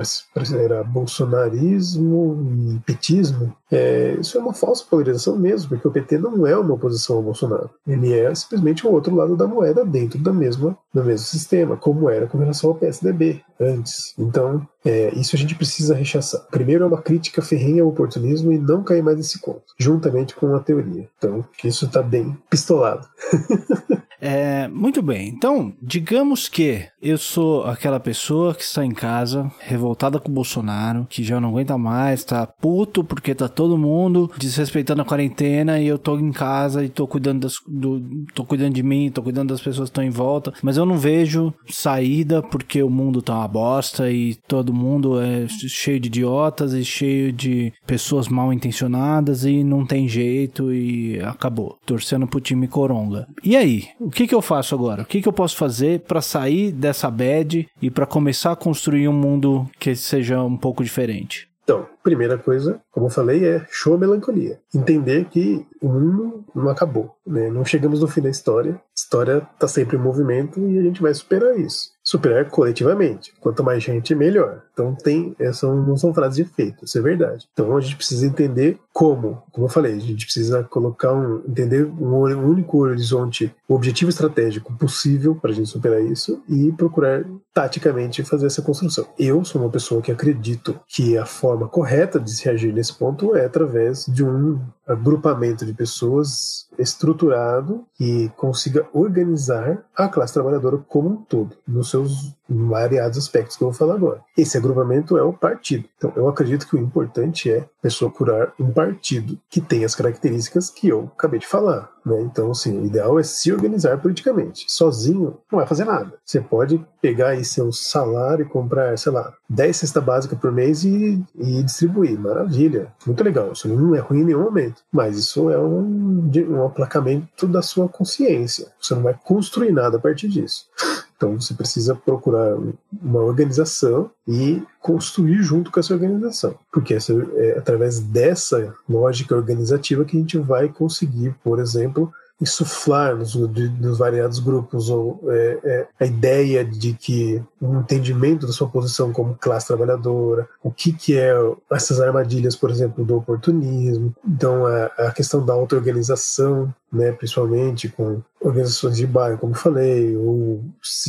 [0.59, 6.47] era bolsonarismo e petismo, é, isso é uma falsa polarização mesmo, porque o PT não
[6.47, 7.71] é uma oposição ao Bolsonaro.
[7.87, 12.09] Ele é simplesmente o outro lado da moeda dentro da mesma, do mesmo sistema, como
[12.09, 14.15] era com relação ao PSDB antes.
[14.17, 16.47] Então, é, isso a gente precisa rechaçar.
[16.51, 20.55] Primeiro é uma crítica ferrenha ao oportunismo e não cair mais nesse conto, juntamente com
[20.55, 21.09] a teoria.
[21.19, 23.07] Então, isso está bem pistolado.
[24.27, 25.29] É, muito bem.
[25.29, 31.07] Então, digamos que eu sou aquela pessoa que está em casa, revoltada com o Bolsonaro,
[31.11, 35.87] que já não aguenta mais, tá puto porque tá todo mundo desrespeitando a quarentena e
[35.87, 38.03] eu tô em casa e tô cuidando das, do,
[38.35, 40.97] tô cuidando de mim, tô cuidando das pessoas que estão em volta, mas eu não
[40.97, 46.73] vejo saída porque o mundo tá uma bosta e todo mundo é cheio de idiotas
[46.73, 51.77] e cheio de pessoas mal intencionadas e não tem jeito e acabou.
[51.85, 53.27] Torcendo pro time coronga.
[53.45, 53.85] E aí?
[54.01, 55.03] O que, que eu faço agora?
[55.03, 59.09] O que, que eu posso fazer para sair dessa bad e para começar a construir
[59.09, 61.49] um mundo que seja um pouco diferente?
[61.65, 64.61] Então, primeira coisa, como eu falei, é show a melancolia.
[64.75, 67.49] Entender que o mundo não acabou, né?
[67.49, 68.75] Não chegamos no fim da história.
[68.75, 73.33] A história está sempre em movimento e a gente vai superar isso superar coletivamente.
[73.41, 74.63] Quanto mais gente, melhor.
[74.73, 77.49] Então tem, são, não são frases de efeito, isso é verdade.
[77.53, 81.85] Então a gente precisa entender como, como eu falei, a gente precisa colocar um, entender
[81.85, 88.23] um, único horizonte, um objetivo estratégico possível para a gente superar isso e procurar taticamente
[88.23, 89.07] fazer essa construção.
[89.19, 93.35] Eu sou uma pessoa que acredito que a forma correta de se agir nesse ponto
[93.35, 101.11] é através de um agrupamento de pessoas estruturado que consiga organizar a classe trabalhadora como
[101.11, 104.21] um todo, nos seus variados aspectos que eu vou falar agora.
[104.37, 105.89] Esse agrupamento é o partido.
[105.97, 109.95] Então, eu acredito que o importante é a pessoa curar um partido que tem as
[109.95, 111.91] características que eu acabei de falar.
[112.05, 112.21] Né?
[112.21, 114.67] Então, assim, o ideal é se organizar politicamente.
[114.69, 116.13] Sozinho não vai fazer nada.
[116.25, 120.85] Você pode pegar aí seu salário e comprar, sei lá, 10 cesta básica por mês
[120.85, 122.19] e, e distribuir.
[122.19, 122.93] Maravilha.
[123.07, 123.53] Muito legal.
[123.53, 124.83] Isso não é ruim em nenhum momento.
[124.93, 128.69] Mas isso é um, um aplacamento da sua consciência.
[128.81, 130.67] Você não vai construir nada a partir disso.
[131.17, 132.57] Então você precisa procurar
[133.03, 140.05] uma organização e construir junto com essa organização, porque essa, é através dessa lógica organizativa
[140.05, 145.87] que a gente vai conseguir, por exemplo, insuflar nos, nos variados grupos ou é, é,
[146.01, 151.17] a ideia de que um entendimento da sua posição como classe trabalhadora, o que, que
[151.17, 151.33] é
[151.71, 158.23] essas armadilhas, por exemplo, do oportunismo, então a, a questão da auto-organização, né, principalmente com
[158.41, 160.63] organizações de bairro, como falei, ou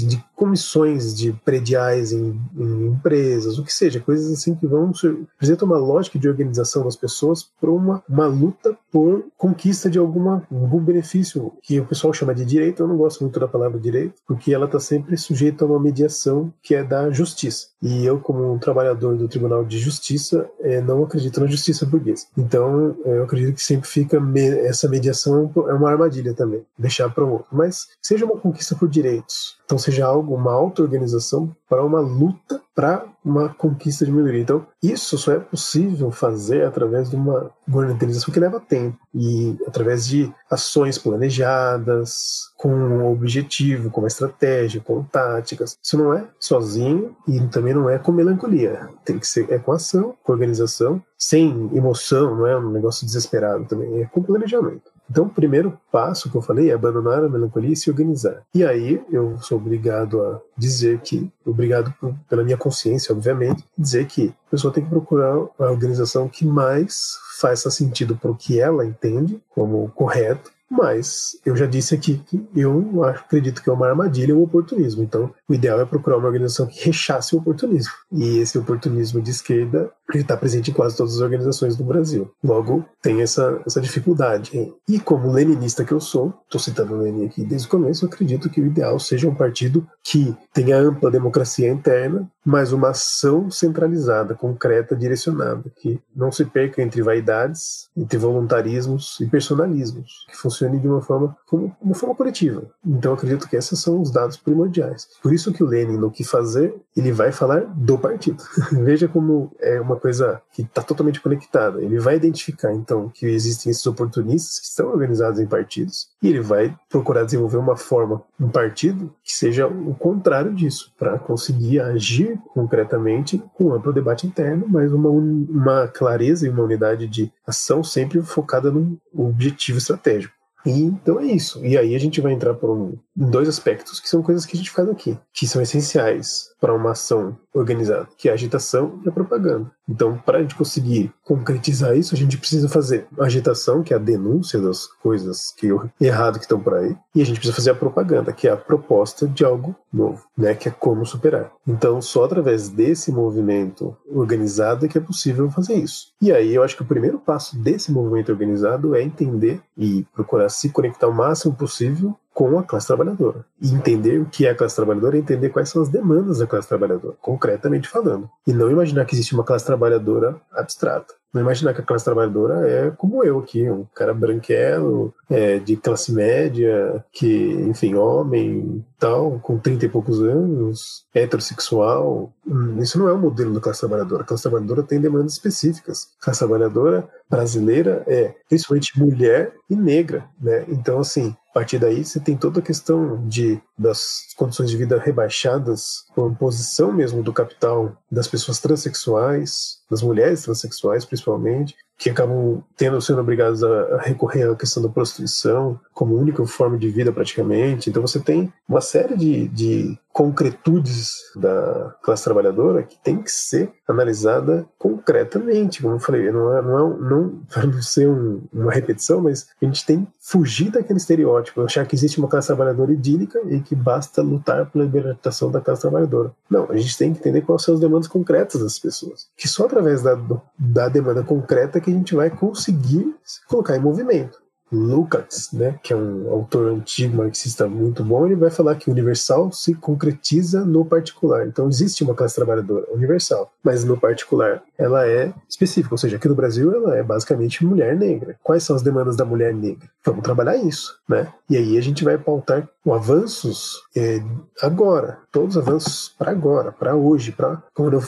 [0.08, 4.91] de comissões de prediais em, em, empresas, o que seja, coisas assim que vão
[5.36, 10.48] apresentar uma lógica de organização das pessoas para uma, uma luta por conquista de alguma,
[10.52, 12.82] algum benefício que o pessoal chama de direito.
[12.82, 16.54] Eu não gosto muito da palavra direito, porque ela está sempre sujeita a uma mediação
[16.63, 17.67] que é da justiça.
[17.86, 22.26] E eu, como um trabalhador do Tribunal de Justiça, é, não acredito na justiça burguesa.
[22.36, 27.13] Então, é, eu acredito que sempre fica me, essa mediação é uma armadilha também, deixar
[27.13, 27.45] para o outro.
[27.52, 33.06] Mas seja uma conquista por direitos, então seja algo, uma auto-organização para uma luta para
[33.23, 34.41] uma conquista de melhoria.
[34.41, 40.06] Então, isso só é possível fazer através de uma organização que leva tempo e através
[40.06, 45.78] de ações planejadas, com um objetivo, com uma estratégia, com táticas.
[45.82, 48.89] Isso não é sozinho e também não é com melancolia.
[49.06, 53.65] Tem que ser é com ação, com organização, sem emoção, não é um negócio desesperado
[53.65, 54.94] também, é com planejamento.
[55.09, 58.41] Então, o primeiro passo que eu falei é abandonar a melancolia e se organizar.
[58.53, 64.05] E aí eu sou obrigado a dizer que, obrigado por, pela minha consciência, obviamente, dizer
[64.07, 68.59] que a pessoa tem que procurar a organização que mais faça sentido para o que
[68.59, 73.87] ela entende como correto mas eu já disse aqui que eu acredito que é uma
[73.87, 75.03] armadilha o oportunismo.
[75.03, 77.93] Então, o ideal é procurar uma organização que rechace o oportunismo.
[78.11, 82.31] E esse oportunismo de esquerda está presente em quase todas as organizações do Brasil.
[82.43, 84.73] Logo, tem essa, essa dificuldade.
[84.87, 88.61] E como leninista que eu sou, estou citando Lenin aqui desde o começo, acredito que
[88.61, 94.95] o ideal seja um partido que tenha ampla democracia interna, mas uma ação centralizada, concreta,
[94.95, 101.01] direcionada, que não se perca entre vaidades, entre voluntarismos e personalismos, que funcione de uma
[101.01, 102.63] forma, como uma forma coletiva.
[102.85, 105.07] Então acredito que esses são os dados primordiais.
[105.23, 108.43] Por isso que o Lenin, no que fazer, ele vai falar do partido.
[108.71, 111.81] Veja como é uma uma coisa que está totalmente conectada.
[111.81, 116.41] Ele vai identificar, então, que existem esses oportunistas que estão organizados em partidos e ele
[116.41, 122.38] vai procurar desenvolver uma forma, um partido que seja o contrário disso, para conseguir agir
[122.53, 128.21] concretamente com amplo debate interno, mas uma, uma clareza e uma unidade de ação sempre
[128.21, 130.36] focada no objetivo estratégico.
[130.65, 131.63] E, então é isso.
[131.65, 134.58] E aí a gente vai entrar por um, dois aspectos que são coisas que a
[134.58, 139.10] gente faz aqui, que são essenciais para uma ação organizada, que é a agitação e
[139.10, 139.71] a propaganda.
[139.88, 143.97] Então, para a gente conseguir concretizar isso, a gente precisa fazer a agitação, que é
[143.97, 145.67] a denúncia das coisas que
[146.01, 148.58] errado que estão por aí, e a gente precisa fazer a propaganda, que é a
[148.58, 151.51] proposta de algo novo, né, que é como superar.
[151.67, 156.08] Então, só através desse movimento organizado é que é possível fazer isso.
[156.21, 160.49] E aí, eu acho que o primeiro passo desse movimento organizado é entender e procurar
[160.55, 163.45] se conectar o máximo possível com a classe trabalhadora.
[163.61, 166.47] E entender o que é a classe trabalhadora e entender quais são as demandas da
[166.47, 168.29] classe trabalhadora, concretamente falando.
[168.45, 171.13] E não imaginar que existe uma classe trabalhadora abstrata.
[171.36, 175.76] Não imaginar que a classe trabalhadora é como eu aqui, um cara branquelo, é, de
[175.76, 182.32] classe média, que, enfim, homem, tal, com 30 e poucos anos, heterossexual.
[182.48, 184.24] Hum, isso não é o modelo da classe trabalhadora.
[184.24, 186.08] A classe trabalhadora tem demandas específicas.
[186.21, 190.63] A classe trabalhadora brasileira é principalmente mulher e negra, né?
[190.69, 195.00] Então, assim, a partir daí você tem toda a questão de das condições de vida
[195.00, 202.63] rebaixadas, a posição mesmo do capital das pessoas transexuais, das mulheres transexuais principalmente, que acabam
[202.75, 207.89] tendo sendo obrigados a, recorrer à questão da prostituição como única forma de vida praticamente.
[207.89, 213.71] Então você tem uma série de, de concretudes da classe trabalhadora que tem que ser
[213.86, 218.71] analisada concretamente, como eu falei, não é, não, é, não para não ser um, uma
[218.71, 222.93] repetição, mas a gente tem que fugir daquele estereótipo, achar que existe uma classe trabalhadora
[222.93, 226.31] idílica e que basta lutar pela libertação da classe trabalhadora.
[226.49, 229.65] Não, a gente tem que entender quais são as demandas concretas das pessoas, que só
[229.65, 230.17] através da,
[230.58, 234.43] da demanda concreta que a gente vai conseguir se colocar em movimento.
[234.71, 238.91] Lukács, né, que é um autor antigo marxista muito bom, ele vai falar que o
[238.91, 241.48] universal se concretiza no particular.
[241.48, 246.28] Então existe uma classe trabalhadora universal, mas no particular ela é específica, ou seja, aqui
[246.28, 248.38] no Brasil ela é basicamente mulher negra.
[248.43, 249.88] Quais são as demandas da mulher negra?
[250.04, 251.32] Vamos trabalhar isso, né?
[251.48, 254.21] E aí a gente vai pautar avanços é,
[254.62, 257.63] agora, todos os avanços para agora, para hoje, para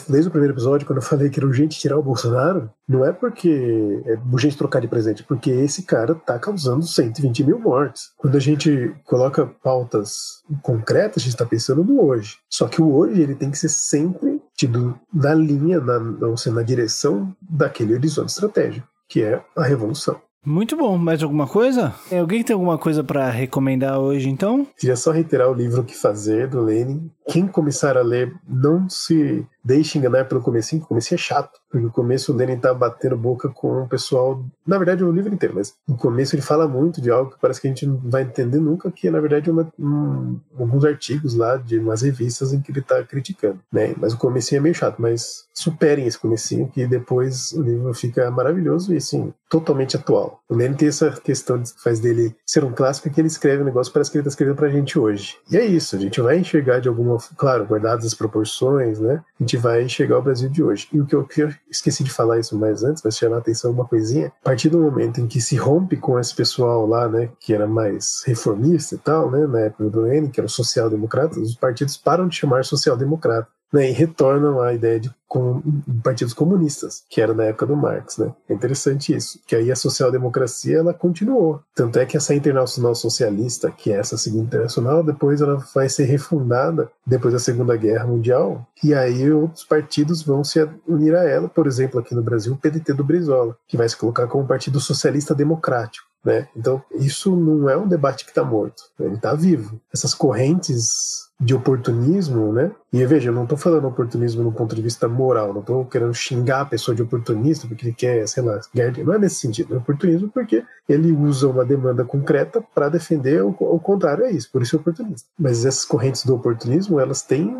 [0.08, 3.12] desde o primeiro episódio quando eu falei que era urgente tirar o Bolsonaro, não é
[3.12, 8.10] porque é urgente trocar de presente, porque esse cara tá causando 120 mil mortes.
[8.16, 12.38] Quando a gente coloca pautas concretas, a gente está pensando no hoje.
[12.48, 16.56] Só que o hoje ele tem que ser sempre tido na linha, na, ou seja,
[16.56, 20.20] na direção daquele horizonte estratégico, que é a revolução.
[20.48, 20.96] Muito bom.
[20.96, 21.94] Mais alguma coisa?
[22.10, 24.66] Alguém tem alguma coisa para recomendar hoje, então?
[24.78, 27.10] Queria só reiterar o livro O que Fazer, do Lenin.
[27.28, 31.60] Quem começar a ler, não se deixe enganar pelo comecinho, o começo é chato.
[31.70, 34.42] Porque no começo o Lenin tá batendo boca com o pessoal.
[34.66, 37.38] Na verdade, é o livro inteiro, mas no começo ele fala muito de algo que
[37.38, 40.84] parece que a gente não vai entender nunca, que é, na verdade, uma, um, alguns
[40.84, 43.60] artigos lá de umas revistas em que ele tá criticando.
[43.70, 43.94] Né?
[43.98, 48.30] Mas o comecinho é meio chato, mas superem esse comecinho, que depois o livro fica
[48.30, 50.40] maravilhoso e, assim, totalmente atual.
[50.48, 53.66] O Lenin tem essa questão que faz dele ser um clássico, que ele escreve um
[53.66, 55.36] negócio, parece que ele tá escrevendo pra gente hoje.
[55.50, 59.22] E é isso, a gente vai enxergar de alguma, claro, guardadas as proporções, né?
[59.38, 60.88] A gente vai enxergar o Brasil de hoje.
[60.92, 63.38] E o que eu, que eu esqueci de falar isso mais antes, mas chamar a
[63.38, 67.08] atenção uma coisinha, a partir do momento em que se rompe com esse pessoal lá,
[67.08, 71.38] né, que era mais reformista e tal, né, na época do Lenin, que era social-democrata,
[71.38, 75.60] os partidos param de chamar social-democrata né, e retornam à ideia de com,
[76.02, 78.16] partidos comunistas, que era na época do Marx.
[78.16, 78.34] Né?
[78.48, 81.60] É interessante isso, que aí a social-democracia ela continuou.
[81.74, 86.04] Tanto é que essa Internacional Socialista, que é essa segunda internacional, depois ela vai ser
[86.04, 91.48] refundada depois da Segunda Guerra Mundial, e aí outros partidos vão se unir a ela,
[91.48, 94.80] por exemplo, aqui no Brasil, o PDT do Brizola, que vai se colocar como Partido
[94.80, 96.06] Socialista Democrático.
[96.24, 96.48] Né?
[96.56, 99.80] Então, isso não é um debate que está morto, ele está vivo.
[99.92, 102.72] Essas correntes de oportunismo, né?
[102.92, 106.14] E veja, eu não estou falando oportunismo no ponto de vista moral, não estou querendo
[106.14, 109.74] xingar a pessoa de oportunista porque ele quer, sei lá, ganhar Não é nesse sentido.
[109.74, 114.50] É oportunismo porque ele usa uma demanda concreta para defender o, o, contrário a isso,
[114.50, 115.04] por isso é.
[115.38, 117.54] Mas essas correntes do oportunismo, elas têm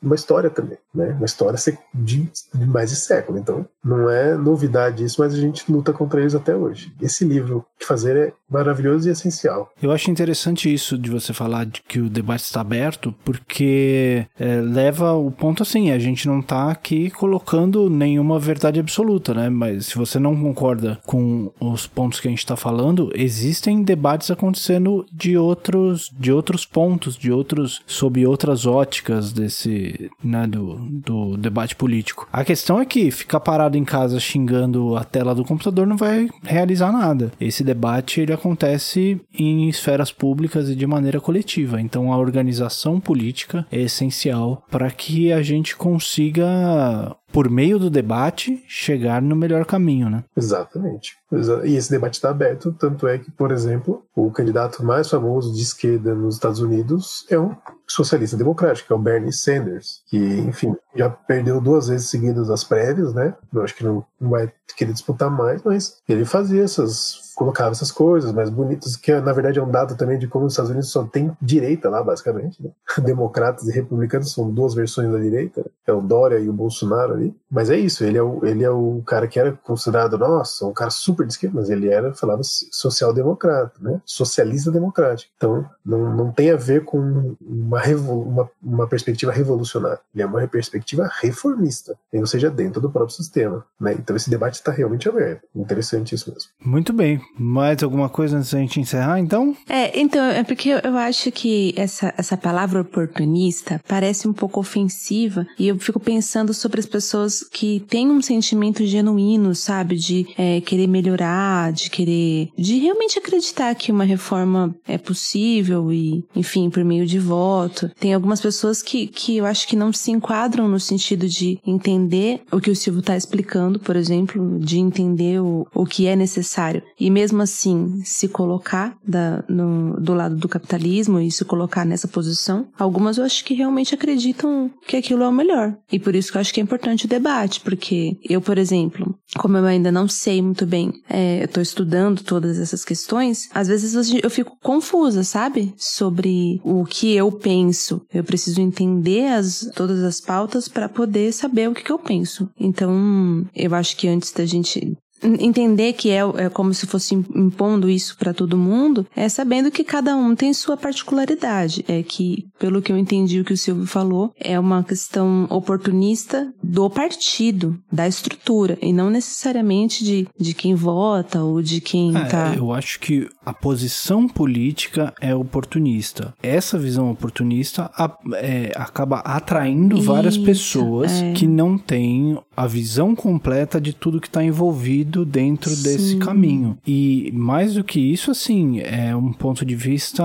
[0.00, 1.10] uma história também, né?
[1.12, 1.58] Uma história
[1.92, 3.38] de, de mais de século.
[3.38, 6.94] Então, não é novidade isso, mas a gente luta contra eles até hoje.
[7.00, 9.72] Esse livro que fazer é maravilhoso e essencial.
[9.82, 14.60] Eu acho interessante isso de você falar de que o debate está aberto, porque é,
[14.60, 19.48] leva o ponto assim, a gente não está aqui colocando nenhuma verdade absoluta, né?
[19.48, 24.30] Mas se você não concorda com os pontos que a gente está falando, existem debates
[24.30, 31.36] acontecendo de outros, de outros pontos, de outros, sob outras óticas desse, né, do, do
[31.36, 32.28] debate político.
[32.32, 36.28] A questão é que ficar parado em casa xingando a tela do computador não vai
[36.42, 37.32] realizar nada.
[37.40, 41.80] Esse debate ele acontece em esferas públicas e de maneira coletiva.
[41.80, 48.62] Então a organização política é essencial para que a gente consiga por meio do debate,
[48.66, 50.24] chegar no melhor caminho, né?
[50.36, 51.16] Exatamente.
[51.64, 55.62] E esse debate está aberto, tanto é que, por exemplo, o candidato mais famoso de
[55.62, 57.54] esquerda nos Estados Unidos é um
[57.86, 63.14] socialista democrático, é o Bernie Sanders, que, enfim, já perdeu duas vezes seguidas as prévias,
[63.14, 63.34] né?
[63.52, 68.32] Eu acho que não vai querer disputar mais, mas ele fazia essas colocava essas coisas
[68.32, 71.04] mais bonitas, que na verdade é um dado também de como os Estados Unidos só
[71.04, 72.62] tem direita lá, basicamente.
[72.62, 72.68] Né?
[73.02, 77.34] Democratas e republicanos são duas versões da direita, é o Dória e o Bolsonaro ali.
[77.50, 80.74] Mas é isso, ele é o, ele é o cara que era considerado, nossa, um
[80.74, 84.02] cara super de esquerda, mas ele era, falava social-democrata, né?
[84.04, 85.32] Socialista democrático.
[85.38, 90.00] Então, não, não tem a ver com uma, uma, uma perspectiva revolucionária.
[90.14, 93.64] Ele é uma perspectiva reformista, ou seja, dentro do próprio sistema.
[93.80, 93.94] Né?
[93.94, 95.48] Então, esse debate está realmente aberto.
[95.56, 96.50] Interessante isso mesmo.
[96.60, 97.18] Muito bem.
[97.38, 99.56] Mais alguma coisa antes da gente encerrar, então?
[99.68, 105.46] É, então, é porque eu acho que essa, essa palavra oportunista parece um pouco ofensiva
[105.58, 110.60] e eu fico pensando sobre as pessoas que têm um sentimento genuíno, sabe, de é,
[110.60, 116.84] querer melhorar, de querer, de realmente acreditar que uma reforma é possível e, enfim, por
[116.84, 117.90] meio de voto.
[117.98, 122.40] Tem algumas pessoas que, que eu acho que não se enquadram no sentido de entender
[122.52, 126.82] o que o Silvio está explicando, por exemplo, de entender o, o que é necessário.
[126.98, 132.08] E mesmo assim se colocar da, no, do lado do capitalismo e se colocar nessa
[132.08, 135.76] posição, algumas eu acho que realmente acreditam que aquilo é o melhor.
[135.92, 139.14] E por isso que eu acho que é importante o debate, porque eu, por exemplo,
[139.36, 143.68] como eu ainda não sei muito bem, é, eu tô estudando todas essas questões, às
[143.68, 145.74] vezes eu fico confusa, sabe?
[145.76, 148.00] Sobre o que eu penso.
[148.12, 152.48] Eu preciso entender as, todas as pautas para poder saber o que, que eu penso.
[152.58, 157.88] Então, eu acho que antes da gente entender que é, é, como se fosse impondo
[157.88, 161.84] isso para todo mundo, é sabendo que cada um tem sua particularidade.
[161.88, 166.52] É que, pelo que eu entendi o que o Silvio falou, é uma questão oportunista
[166.70, 172.24] do partido, da estrutura, e não necessariamente de, de quem vota ou de quem é,
[172.26, 172.54] tá.
[172.56, 176.32] Eu acho que a posição política é oportunista.
[176.40, 177.90] Essa visão oportunista
[178.34, 181.32] é, acaba atraindo isso, várias pessoas é.
[181.32, 185.82] que não têm a visão completa de tudo que está envolvido dentro Sim.
[185.82, 186.78] desse caminho.
[186.86, 190.22] E mais do que isso, assim, é um ponto de vista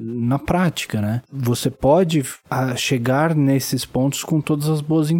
[0.00, 1.22] na prática, né?
[1.32, 5.19] Você pode ah, chegar nesses pontos com todas as boas intenções,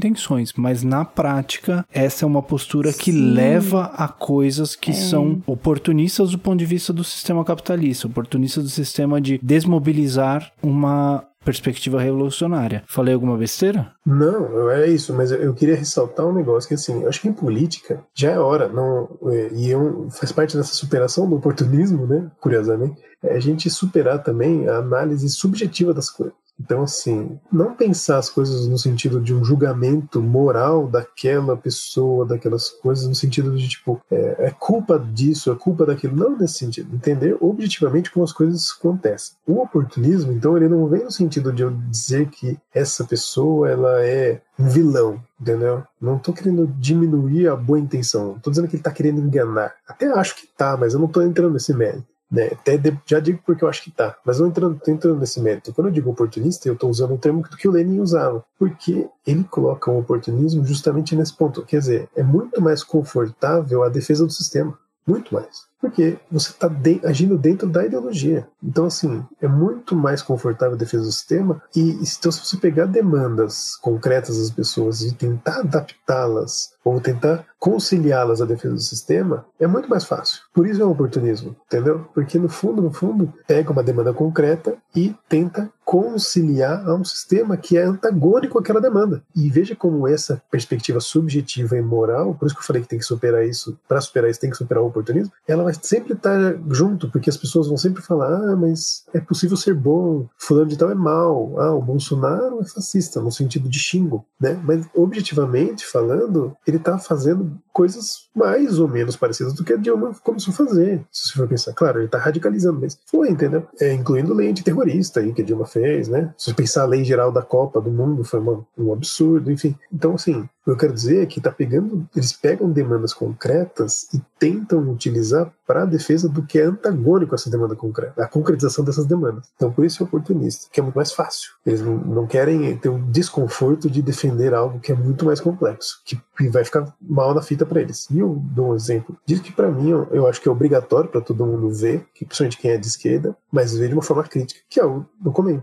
[0.56, 3.32] mas na prática, essa é uma postura que Sim.
[3.32, 4.94] leva a coisas que é.
[4.94, 11.24] são oportunistas do ponto de vista do sistema capitalista, oportunistas do sistema de desmobilizar uma
[11.44, 12.84] perspectiva revolucionária.
[12.86, 13.92] Falei alguma besteira?
[14.04, 17.32] Não, é isso, mas eu queria ressaltar um negócio que assim, eu acho que em
[17.32, 22.30] política já é hora, não, é, e eu, faz parte dessa superação do oportunismo, né,
[22.40, 26.34] curiosamente, é a gente superar também a análise subjetiva das coisas.
[26.60, 32.68] Então, assim, não pensar as coisas no sentido de um julgamento moral daquela pessoa, daquelas
[32.68, 36.14] coisas, no sentido de, tipo, é, é, culpa disso, é culpa daquilo.
[36.14, 36.94] Não nesse sentido.
[36.94, 39.36] Entender objetivamente como as coisas acontecem.
[39.46, 44.04] O oportunismo, então, ele não vem no sentido de eu dizer que essa pessoa, ela
[44.04, 45.82] é um vilão, entendeu?
[45.98, 48.38] Não tô querendo diminuir a boa intenção.
[48.42, 49.72] Tô dizendo que ele tá querendo enganar.
[49.88, 52.04] Até acho que tá, mas eu não tô entrando nesse mérito.
[52.30, 52.50] Né?
[52.52, 55.72] Até de, já digo porque eu acho que tá, mas não entrando, entrando nesse mérito.
[55.72, 59.44] Quando eu digo oportunista, eu estou usando um termo que o Lenin usava, porque ele
[59.44, 61.64] coloca o oportunismo justamente nesse ponto.
[61.64, 65.69] Quer dizer, é muito mais confortável a defesa do sistema, muito mais.
[65.80, 68.46] Porque você está de, agindo dentro da ideologia.
[68.62, 71.62] Então, assim, é muito mais confortável a defesa do sistema.
[71.74, 78.40] E então, se você pegar demandas concretas das pessoas e tentar adaptá-las ou tentar conciliá-las
[78.40, 80.40] à defesa do sistema, é muito mais fácil.
[80.52, 82.06] Por isso é um oportunismo, entendeu?
[82.14, 87.56] Porque no fundo, no fundo, pega uma demanda concreta e tenta conciliar a um sistema
[87.56, 89.24] que é antagônico àquela demanda.
[89.34, 93.00] E veja como essa perspectiva subjetiva e moral, por isso que eu falei que tem
[93.00, 96.56] que superar isso, para superar isso tem que superar o oportunismo, ela vai sempre estar
[96.70, 100.78] junto, porque as pessoas vão sempre falar: ah, mas é possível ser bom, fulano de
[100.78, 104.60] tal é mal, ah, o Bolsonaro é fascista, no sentido de xingo, né?
[104.62, 110.12] Mas objetivamente falando, ele está fazendo coisas mais ou menos parecidas do que a Dilma
[110.22, 111.72] começou a fazer, se você for pensar.
[111.72, 113.66] Claro, ele está radicalizando, mas foi, entendeu?
[113.80, 116.32] É, incluindo lei antiterrorista aí que a Dilma fez, né?
[116.36, 119.76] Se pensar a lei geral da Copa do Mundo, foi uma, um absurdo, enfim.
[119.92, 124.80] Então, assim, eu quero dizer é que tá pegando, eles pegam demandas concretas e tentam
[124.90, 129.06] utilizar para a defesa do que é antagônico a essa demanda concreta, a concretização dessas
[129.06, 129.48] demandas.
[129.56, 131.52] Então, por isso é oportunista, que é muito mais fácil.
[131.64, 135.40] Eles não, não querem ter o um desconforto de defender algo que é muito mais
[135.40, 138.08] complexo, que, que vai ficar mal na fita para eles.
[138.10, 139.16] E eu dou um exemplo.
[139.24, 142.24] Diz que para mim eu, eu, acho que é obrigatório para todo mundo ver, que
[142.24, 145.04] principalmente quem é de esquerda, mas ver de uma forma crítica, que é o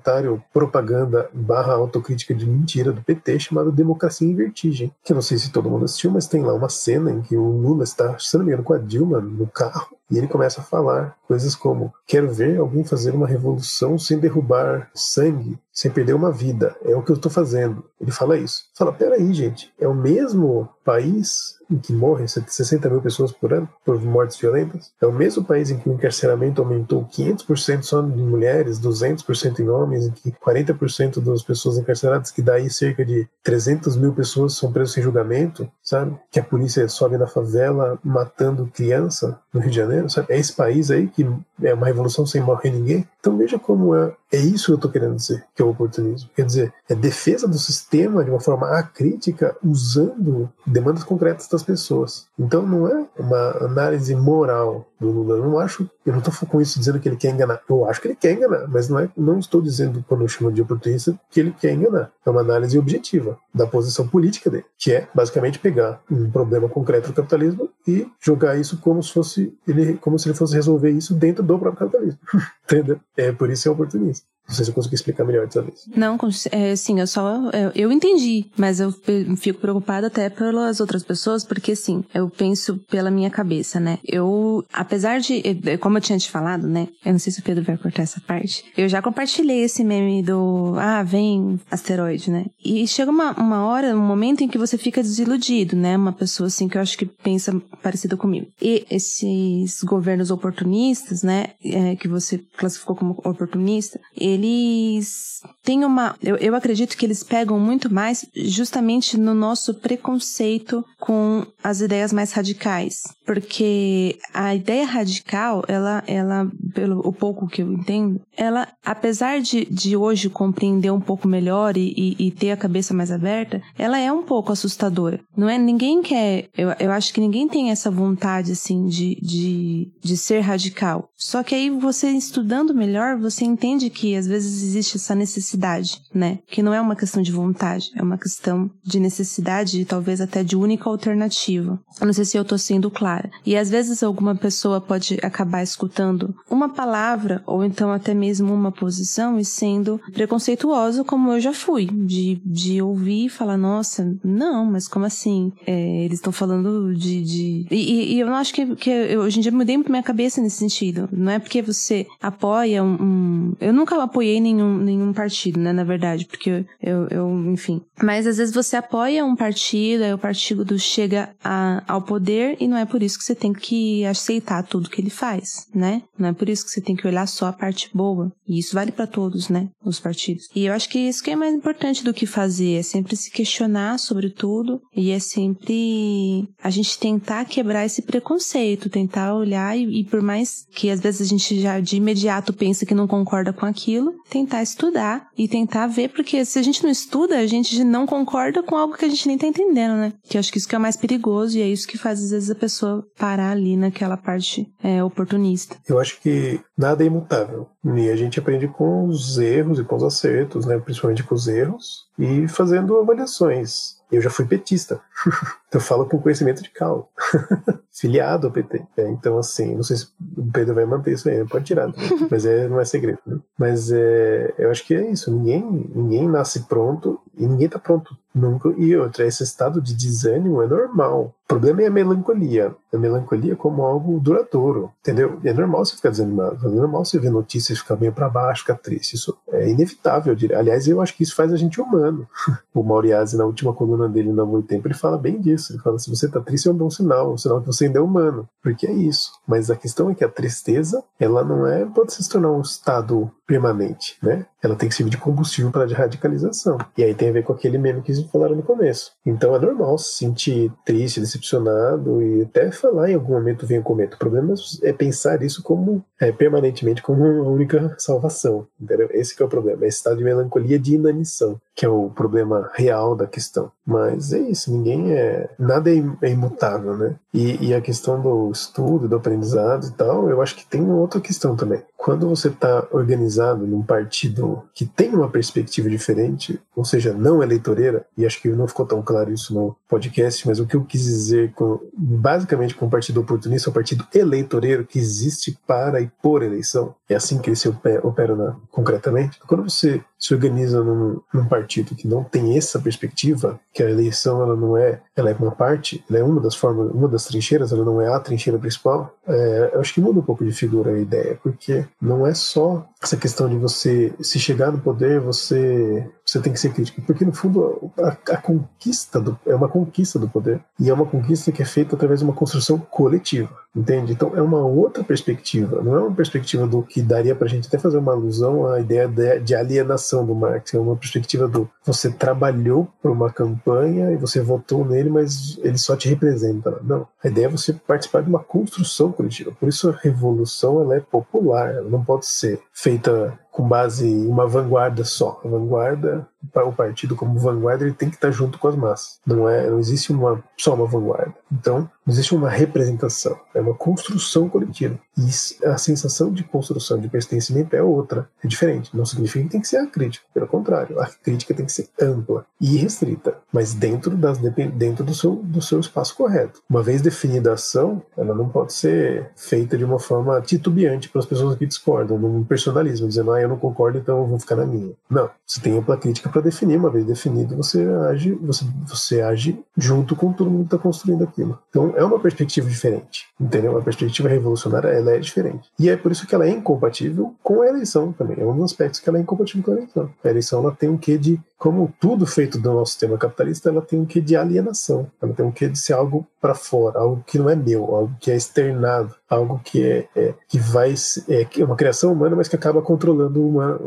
[0.08, 5.22] documentário propaganda barra autocrítica de mentira do PT chamado Democracia em Vertigem, que eu não
[5.22, 8.18] sei se todo mundo assistiu, mas tem lá uma cena em que o Lula está,
[8.18, 12.58] se com a Dilma no carro e ele começa a falar coisas como: Quero ver
[12.58, 16.76] alguém fazer uma revolução sem derrubar sangue, sem perder uma vida.
[16.84, 17.86] É o que eu estou fazendo.
[18.02, 18.64] Ele fala isso.
[18.76, 23.70] Fala: Peraí, gente, é o mesmo país em que morrem 60 mil pessoas por ano
[23.86, 24.92] por mortes violentas?
[25.00, 29.70] É o mesmo país em que o encarceramento aumentou 500% só em mulheres, 200% em
[29.70, 34.72] homens, em que 40% das pessoas encarceradas, que daí cerca de 300 mil pessoas são
[34.72, 36.18] presas sem julgamento, sabe?
[36.32, 40.34] Que a polícia sobe na favela matando criança no Rio de Janeiro, sabe?
[40.34, 41.28] É esse país aí que
[41.62, 43.08] é uma revolução sem morrer ninguém.
[43.28, 46.30] Então veja como é, é isso que eu estou querendo dizer, que é o oportunismo.
[46.34, 52.26] Quer dizer, é defesa do sistema de uma forma acrítica, usando demandas concretas das pessoas.
[52.40, 55.36] Então não é uma análise moral do Lula.
[55.36, 57.62] Eu não acho, eu não estou com isso dizendo que ele quer enganar.
[57.70, 60.52] Eu acho que ele quer enganar, mas não é, não estou dizendo quando eu chamo
[60.52, 62.12] de oportunista que ele quer enganar.
[62.26, 67.08] É uma análise objetiva da posição política dele, que é basicamente pegar um problema concreto
[67.10, 71.14] do capitalismo e jogar isso como se fosse ele, como se ele fosse resolver isso
[71.14, 72.20] dentro do próprio capitalismo.
[72.66, 73.00] Entendeu?
[73.18, 74.26] É por isso é oportunista.
[74.48, 75.86] Não sei se eu consegui explicar melhor dessa vez.
[75.94, 76.18] Não,
[76.52, 77.50] é, sim, eu só.
[77.52, 78.94] Eu, eu, entendi, mas eu
[79.38, 84.00] fico preocupada até pelas outras pessoas, porque assim, eu penso pela minha cabeça, né?
[84.06, 85.44] Eu, apesar de.
[85.82, 86.88] Como eu tinha te falado, né?
[87.06, 88.64] Eu não sei se o Pedro vai cortar essa parte.
[88.78, 90.76] Eu já compartilhei esse meme do.
[90.78, 92.46] Ah, vem asteroide, né?
[92.64, 95.98] E chega uma, uma hora, um momento em que você fica desiludido, né?
[95.98, 98.48] Uma pessoa assim que eu acho que pensa parecido comigo.
[98.62, 101.48] E esses governos oportunistas, né?
[101.64, 104.00] É, que você classificou como oportunista,
[104.38, 106.16] eles têm uma.
[106.22, 112.12] Eu, eu acredito que eles pegam muito mais justamente no nosso preconceito com as ideias
[112.12, 113.04] mais radicais.
[113.26, 119.64] Porque a ideia radical, ela, ela pelo o pouco que eu entendo, ela, apesar de,
[119.66, 123.98] de hoje compreender um pouco melhor e, e, e ter a cabeça mais aberta, ela
[123.98, 125.22] é um pouco assustadora.
[125.36, 125.58] Não é?
[125.58, 126.50] Ninguém quer.
[126.58, 131.08] Eu, eu acho que ninguém tem essa vontade, assim, de, de, de ser radical.
[131.16, 136.40] Só que aí você estudando melhor, você entende que às vezes existe essa necessidade, né?
[136.48, 140.44] Que não é uma questão de vontade, é uma questão de necessidade e talvez até
[140.44, 141.80] de única alternativa.
[142.00, 143.30] Eu não sei se eu tô sendo clara.
[143.46, 148.72] E às vezes alguma pessoa pode acabar escutando uma palavra ou então até mesmo uma
[148.72, 154.66] posição e sendo preconceituosa, como eu já fui, de, de ouvir e falar, nossa, não,
[154.66, 155.52] mas como assim?
[155.66, 157.22] É, eles estão falando de.
[157.22, 157.68] de...
[157.72, 160.42] E, e, eu não acho que, que eu, hoje em dia mudei muito minha cabeça
[160.42, 161.08] nesse sentido.
[161.12, 162.98] Não é porque você apoia um.
[163.00, 163.54] um...
[163.60, 167.82] Eu nunca apoiei nenhum, nenhum partido, né, na verdade, porque eu, eu, enfim.
[168.02, 172.68] Mas às vezes você apoia um partido, aí o partido chega a, ao poder e
[172.68, 176.02] não é por isso que você tem que aceitar tudo que ele faz, né?
[176.18, 178.32] Não é por isso que você tem que olhar só a parte boa.
[178.48, 180.48] E isso vale para todos, né, os partidos.
[180.56, 183.32] E eu acho que isso que é mais importante do que fazer, é sempre se
[183.32, 190.02] questionar sobre tudo e é sempre a gente tentar quebrar esse preconceito, tentar olhar e,
[190.02, 193.52] e por mais que às vezes a gente já de imediato pensa que não concorda
[193.52, 197.84] com aquilo, tentar estudar e tentar ver, porque se a gente não estuda, a gente
[197.84, 200.14] não concorda com algo que a gente nem tá entendendo, né?
[200.28, 202.24] Que eu acho que isso que é o mais perigoso e é isso que faz
[202.24, 205.78] às vezes a pessoa parar ali naquela parte é, oportunista.
[205.88, 207.68] Eu acho que nada é imutável.
[207.96, 210.78] E a gente aprende com os erros e com os acertos, né?
[210.78, 213.98] Principalmente com os erros e fazendo avaliações.
[214.12, 215.02] Eu já fui petista.
[215.72, 217.06] eu falo com conhecimento de causa.
[217.92, 218.86] Filiado ao PT.
[218.98, 220.08] É, então, assim, não sei se
[220.38, 221.88] o Pedro vai manter isso aí, pode tirar.
[221.88, 221.94] Né?
[222.32, 223.20] Mas é, não é segredo.
[223.26, 223.40] Né?
[223.58, 225.32] Mas é, eu acho que é isso.
[225.32, 230.62] Ninguém, ninguém nasce pronto e ninguém tá pronto Nunca, e outra, esse estado de desânimo
[230.62, 231.34] é normal.
[231.48, 232.76] O problema é a melancolia.
[232.94, 235.40] A melancolia como algo duradouro, entendeu?
[235.46, 238.76] É normal você ficar desanimado, é normal você ver notícias ficar meio para baixo, ficar
[238.76, 239.14] triste.
[239.14, 240.60] Isso é inevitável, eu diria.
[240.60, 242.28] Aliás, eu acho que isso faz a gente humano.
[242.74, 245.72] o Mauriase, na última coluna dele no Novo Tempo, ele fala bem disso.
[245.72, 248.00] Ele fala: se você tá triste, é um bom sinal, um sinal que você ainda
[248.00, 248.48] é humano.
[248.62, 249.32] Porque é isso.
[249.48, 253.32] Mas a questão é que a tristeza, ela não é, pode se tornar um estado
[253.48, 254.46] permanente, né?
[254.68, 256.78] Ela tem que servir de combustível para a radicalização.
[256.98, 259.14] E aí tem a ver com aquele meme que vocês falaram no começo.
[259.26, 263.84] Então é normal se sentir triste, decepcionado e até falar em algum momento vem o
[263.84, 264.16] cometa.
[264.16, 264.54] O problema
[264.84, 268.68] é pensar isso como é, permanentemente como uma única salvação.
[268.80, 269.08] Entendeu?
[269.12, 269.86] Esse é o problema.
[269.86, 273.72] Esse estado de melancolia de inanição, que é o problema real da questão.
[273.86, 275.50] Mas é isso, ninguém é.
[275.58, 277.16] Nada é, é imutável, né?
[277.34, 281.22] E, e a questão do estudo, do aprendizado e tal, eu acho que tem outra
[281.22, 281.82] questão também.
[281.96, 288.06] Quando você está organizado num partido que tem uma perspectiva diferente, ou seja, não eleitoreira,
[288.18, 291.04] e acho que não ficou tão claro isso no podcast, mas o que eu quis
[291.04, 296.10] dizer com, basicamente com o partido oportunista, é o partido eleitoreiro que existe para e
[296.22, 299.40] por eleição, é assim que ele se opera, opera na, concretamente.
[299.48, 304.42] Quando você se organiza num, num, partido que não tem essa perspectiva, que a eleição
[304.42, 307.72] ela não é, ela é uma parte, ela é uma das formas, uma das trincheiras,
[307.72, 310.92] ela não é a trincheira principal, é, eu acho que muda um pouco de figura
[310.92, 316.10] a ideia, porque não é só essa questão de você se chegar no poder, você
[316.28, 320.20] você tem que ser crítico, porque no fundo a, a, conquista do, é uma conquista
[320.20, 324.12] do poder e é uma conquista que é feita através de uma construção coletiva, entende?
[324.12, 327.68] Então é uma outra perspectiva, não é uma perspectiva do que daria para a gente
[327.68, 331.70] até fazer uma alusão à ideia de, de alienação do Marx, é uma perspectiva do
[331.86, 336.78] você trabalhou por uma campanha e você votou nele, mas ele só te representa.
[336.84, 339.54] Não, a ideia é você participar de uma construção coletiva.
[339.58, 344.28] Por isso a revolução ela é popular, ela não pode ser feita com base em
[344.28, 345.42] uma vanguarda só.
[345.44, 349.20] A vanguarda, o partido como vanguarda, ele tem que estar junto com as massas.
[349.26, 351.34] Não é, não existe uma só uma vanguarda.
[351.52, 355.00] Então, existe uma representação, é uma construção coletiva.
[355.18, 358.96] E a sensação de construção, de pertencimento é outra, é diferente.
[358.96, 361.90] Não significa que tem que ser a crítica, pelo contrário, a crítica tem que ser
[362.00, 366.62] ampla e restrita, mas dentro, das, dentro do, seu, do seu espaço correto.
[366.70, 371.20] Uma vez definida a ação, ela não pode ser feita de uma forma titubeante para
[371.20, 374.56] as pessoas que discordam, num personalismo, dizendo, ah, eu não concordo, então eu vou ficar
[374.56, 374.94] na minha.
[375.10, 379.60] Não, você tem ampla crítica para definir, uma vez definido, você age, você, você age
[379.76, 381.58] junto com todo mundo que está construindo aquilo.
[381.70, 383.72] Então, é uma perspectiva diferente, entendeu?
[383.72, 385.68] Uma perspectiva revolucionária, ela é diferente.
[385.80, 388.40] E é por isso que ela é incompatível com a eleição também.
[388.40, 390.10] É um dos aspectos que ela é incompatível com a eleição.
[390.24, 393.82] A eleição ela tem um quê de, como tudo feito do nosso sistema capitalista, ela
[393.82, 395.08] tem um quê de alienação.
[395.20, 398.16] Ela tem um quê de ser algo para fora, algo que não é meu, algo
[398.20, 400.94] que é externado, algo que é, é que vai
[401.28, 403.80] é, é uma criação humana, mas que acaba controlando uma,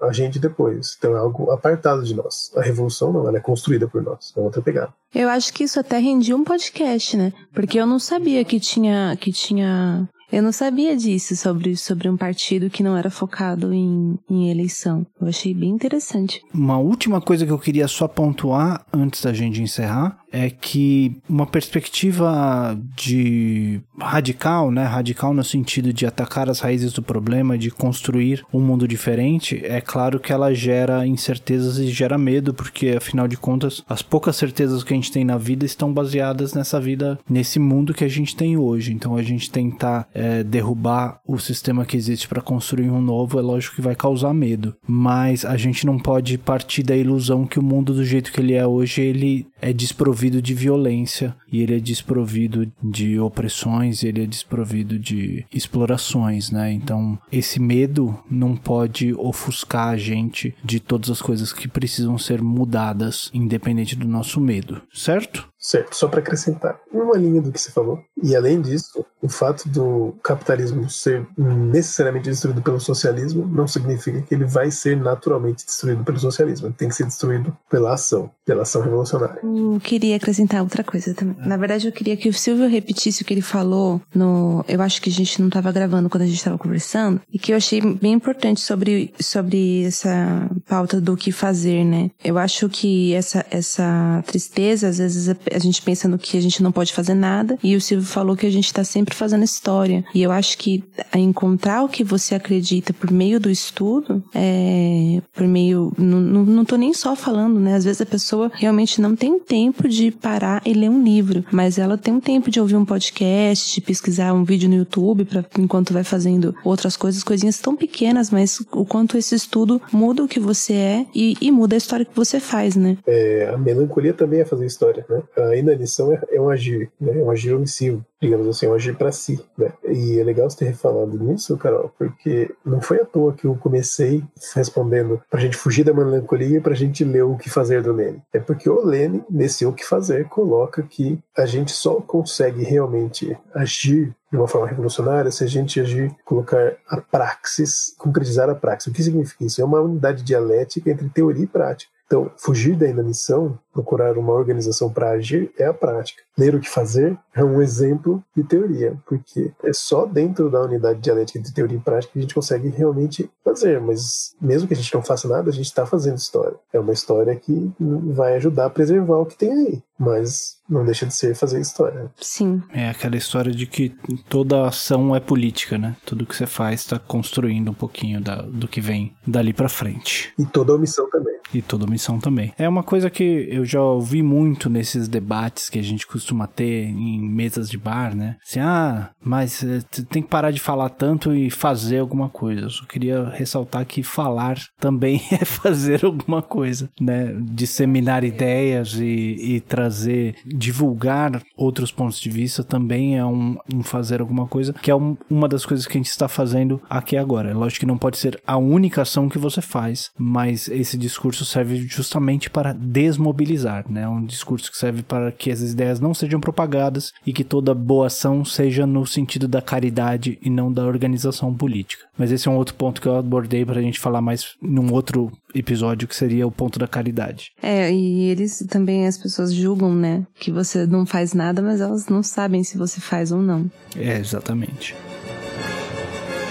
[0.00, 0.96] a, a gente depois.
[0.98, 2.52] Então é algo apartado de nós.
[2.56, 4.32] A revolução não, ela é construída por nós.
[4.36, 4.92] É outra pegada.
[5.14, 7.32] Eu acho que isso até rendia um podcast, né?
[7.52, 12.16] Porque eu não sabia que tinha que tinha eu não sabia disso sobre, sobre um
[12.16, 15.06] partido que não era focado em, em eleição.
[15.20, 16.42] Eu achei bem interessante.
[16.52, 21.46] Uma última coisa que eu queria só pontuar antes da gente encerrar é que uma
[21.46, 28.44] perspectiva de radical, né, radical no sentido de atacar as raízes do problema, de construir
[28.52, 33.36] um mundo diferente, é claro que ela gera incertezas e gera medo, porque afinal de
[33.36, 37.60] contas, as poucas certezas que a gente tem na vida estão baseadas nessa vida, nesse
[37.60, 38.92] mundo que a gente tem hoje.
[38.92, 43.42] Então a gente tentar é, derrubar o sistema que existe para construir um novo, é
[43.42, 47.62] lógico que vai causar medo, mas a gente não pode partir da ilusão que o
[47.62, 51.80] mundo do jeito que ele é hoje, ele é desprovido de violência e ele é
[51.80, 56.72] desprovido de opressões, ele é desprovido de explorações, né?
[56.72, 62.42] Então, esse medo não pode ofuscar a gente de todas as coisas que precisam ser
[62.42, 65.48] mudadas, independente do nosso medo, certo?
[65.64, 67.98] Certo, só para acrescentar uma linha do que você falou.
[68.22, 74.34] E além disso, o fato do capitalismo ser necessariamente destruído pelo socialismo não significa que
[74.34, 76.66] ele vai ser naturalmente destruído pelo socialismo.
[76.66, 79.40] Ele tem que ser destruído pela ação, pela ação revolucionária.
[79.42, 81.34] Eu queria acrescentar outra coisa também.
[81.38, 84.62] Na verdade, eu queria que o Silvio repetisse o que ele falou no.
[84.68, 87.52] Eu acho que a gente não estava gravando quando a gente estava conversando, e que
[87.52, 92.10] eu achei bem importante sobre, sobre essa pauta do que fazer, né?
[92.22, 96.62] Eu acho que essa, essa tristeza, às vezes, a gente pensa no que a gente
[96.62, 100.04] não pode fazer nada, e o Silvio falou que a gente está sempre fazendo história.
[100.14, 100.82] E eu acho que
[101.14, 105.92] encontrar o que você acredita por meio do estudo, é, por meio.
[105.96, 107.74] Não, não, não tô nem só falando, né?
[107.74, 111.78] Às vezes a pessoa realmente não tem tempo de parar e ler um livro, mas
[111.78, 115.44] ela tem um tempo de ouvir um podcast, de pesquisar um vídeo no YouTube para
[115.58, 120.28] enquanto vai fazendo outras coisas, coisinhas tão pequenas, mas o quanto esse estudo muda o
[120.28, 122.96] que você é e, e muda a história que você faz, né?
[123.06, 125.22] É, a melancolia também é fazer história, né?
[125.48, 127.18] A inanição é, é um agir, né?
[127.18, 129.72] É um agir omissivo digamos assim, um agir para si, né?
[129.86, 133.54] E é legal você ter falado nisso, Carol, porque não foi à toa que eu
[133.56, 134.24] comecei
[134.54, 138.22] respondendo pra gente fugir da melancolia e pra gente ler o que fazer do Lênin.
[138.32, 143.36] É porque o Lênin, nesse o que fazer, coloca que a gente só consegue realmente
[143.54, 148.90] agir de uma forma revolucionária se a gente agir, colocar a praxis, concretizar a praxis.
[148.90, 149.60] O que significa isso?
[149.60, 151.92] É uma unidade dialética entre teoria e prática.
[152.06, 156.22] Então, fugir da inanição, procurar uma organização para agir, é a prática.
[156.38, 161.00] Ler o que fazer é um exemplo de teoria, porque é só dentro da unidade
[161.00, 164.76] dialética de teoria e prática que a gente consegue realmente fazer, mas mesmo que a
[164.76, 166.56] gente não faça nada, a gente está fazendo história.
[166.72, 171.06] É uma história que vai ajudar a preservar o que tem aí, mas não deixa
[171.06, 172.10] de ser fazer história.
[172.20, 172.62] Sim.
[172.72, 173.90] É aquela história de que
[174.28, 175.96] toda ação é política, né?
[176.06, 180.32] Tudo que você faz está construindo um pouquinho da, do que vem dali para frente.
[180.38, 181.34] E toda omissão também.
[181.52, 182.52] E toda omissão também.
[182.58, 186.86] É uma coisa que eu já ouvi muito nesses debates que a gente costuma ter
[186.86, 188.36] em mesas de bar, né?
[188.46, 192.62] Assim, ah, mas eh, tem que parar de falar tanto e fazer alguma coisa.
[192.62, 197.34] Eu só queria ressaltar que falar também é fazer alguma coisa, né?
[197.40, 204.20] Disseminar ideias e, e trazer, divulgar outros pontos de vista também é um, um fazer
[204.20, 207.50] alguma coisa, que é um, uma das coisas que a gente está fazendo aqui agora.
[207.50, 211.44] É lógico que não pode ser a única ação que você faz, mas esse discurso
[211.44, 214.08] serve justamente para desmobilizar, né?
[214.08, 218.06] Um discurso que serve para que as ideias não sejam propagadas e que toda boa
[218.06, 222.04] ação seja no sentido da caridade e não da organização política.
[222.16, 224.92] Mas esse é um outro ponto que eu abordei para a gente falar mais num
[224.92, 227.52] outro episódio que seria o ponto da caridade.
[227.62, 230.26] É, e eles também, as pessoas julgam, né?
[230.38, 233.70] Que você não faz nada, mas elas não sabem se você faz ou não.
[233.96, 234.94] É, exatamente.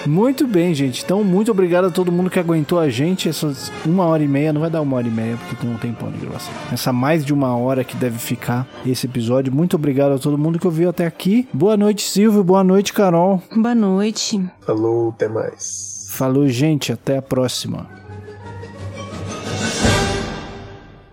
[0.05, 1.03] Muito bem, gente.
[1.03, 3.29] Então, muito obrigado a todo mundo que aguentou a gente.
[3.29, 5.77] Essas uma hora e meia, não vai dar uma hora e meia, porque tem um
[5.77, 6.53] tempão de gravação.
[6.71, 9.53] Essa mais de uma hora que deve ficar esse episódio.
[9.53, 11.47] Muito obrigado a todo mundo que ouviu até aqui.
[11.53, 12.43] Boa noite, Silvio.
[12.43, 13.41] Boa noite, Carol.
[13.55, 14.43] Boa noite.
[14.61, 16.07] Falou, até mais.
[16.09, 16.91] Falou, gente.
[16.91, 17.87] Até a próxima.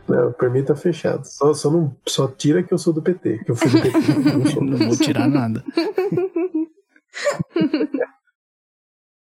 [0.08, 1.24] Não, por mim tá fechado.
[1.24, 3.44] Só, só, não, só tira que eu sou do PT.
[3.44, 4.58] Que eu fui do PT.
[4.60, 5.62] não vou tirar nada.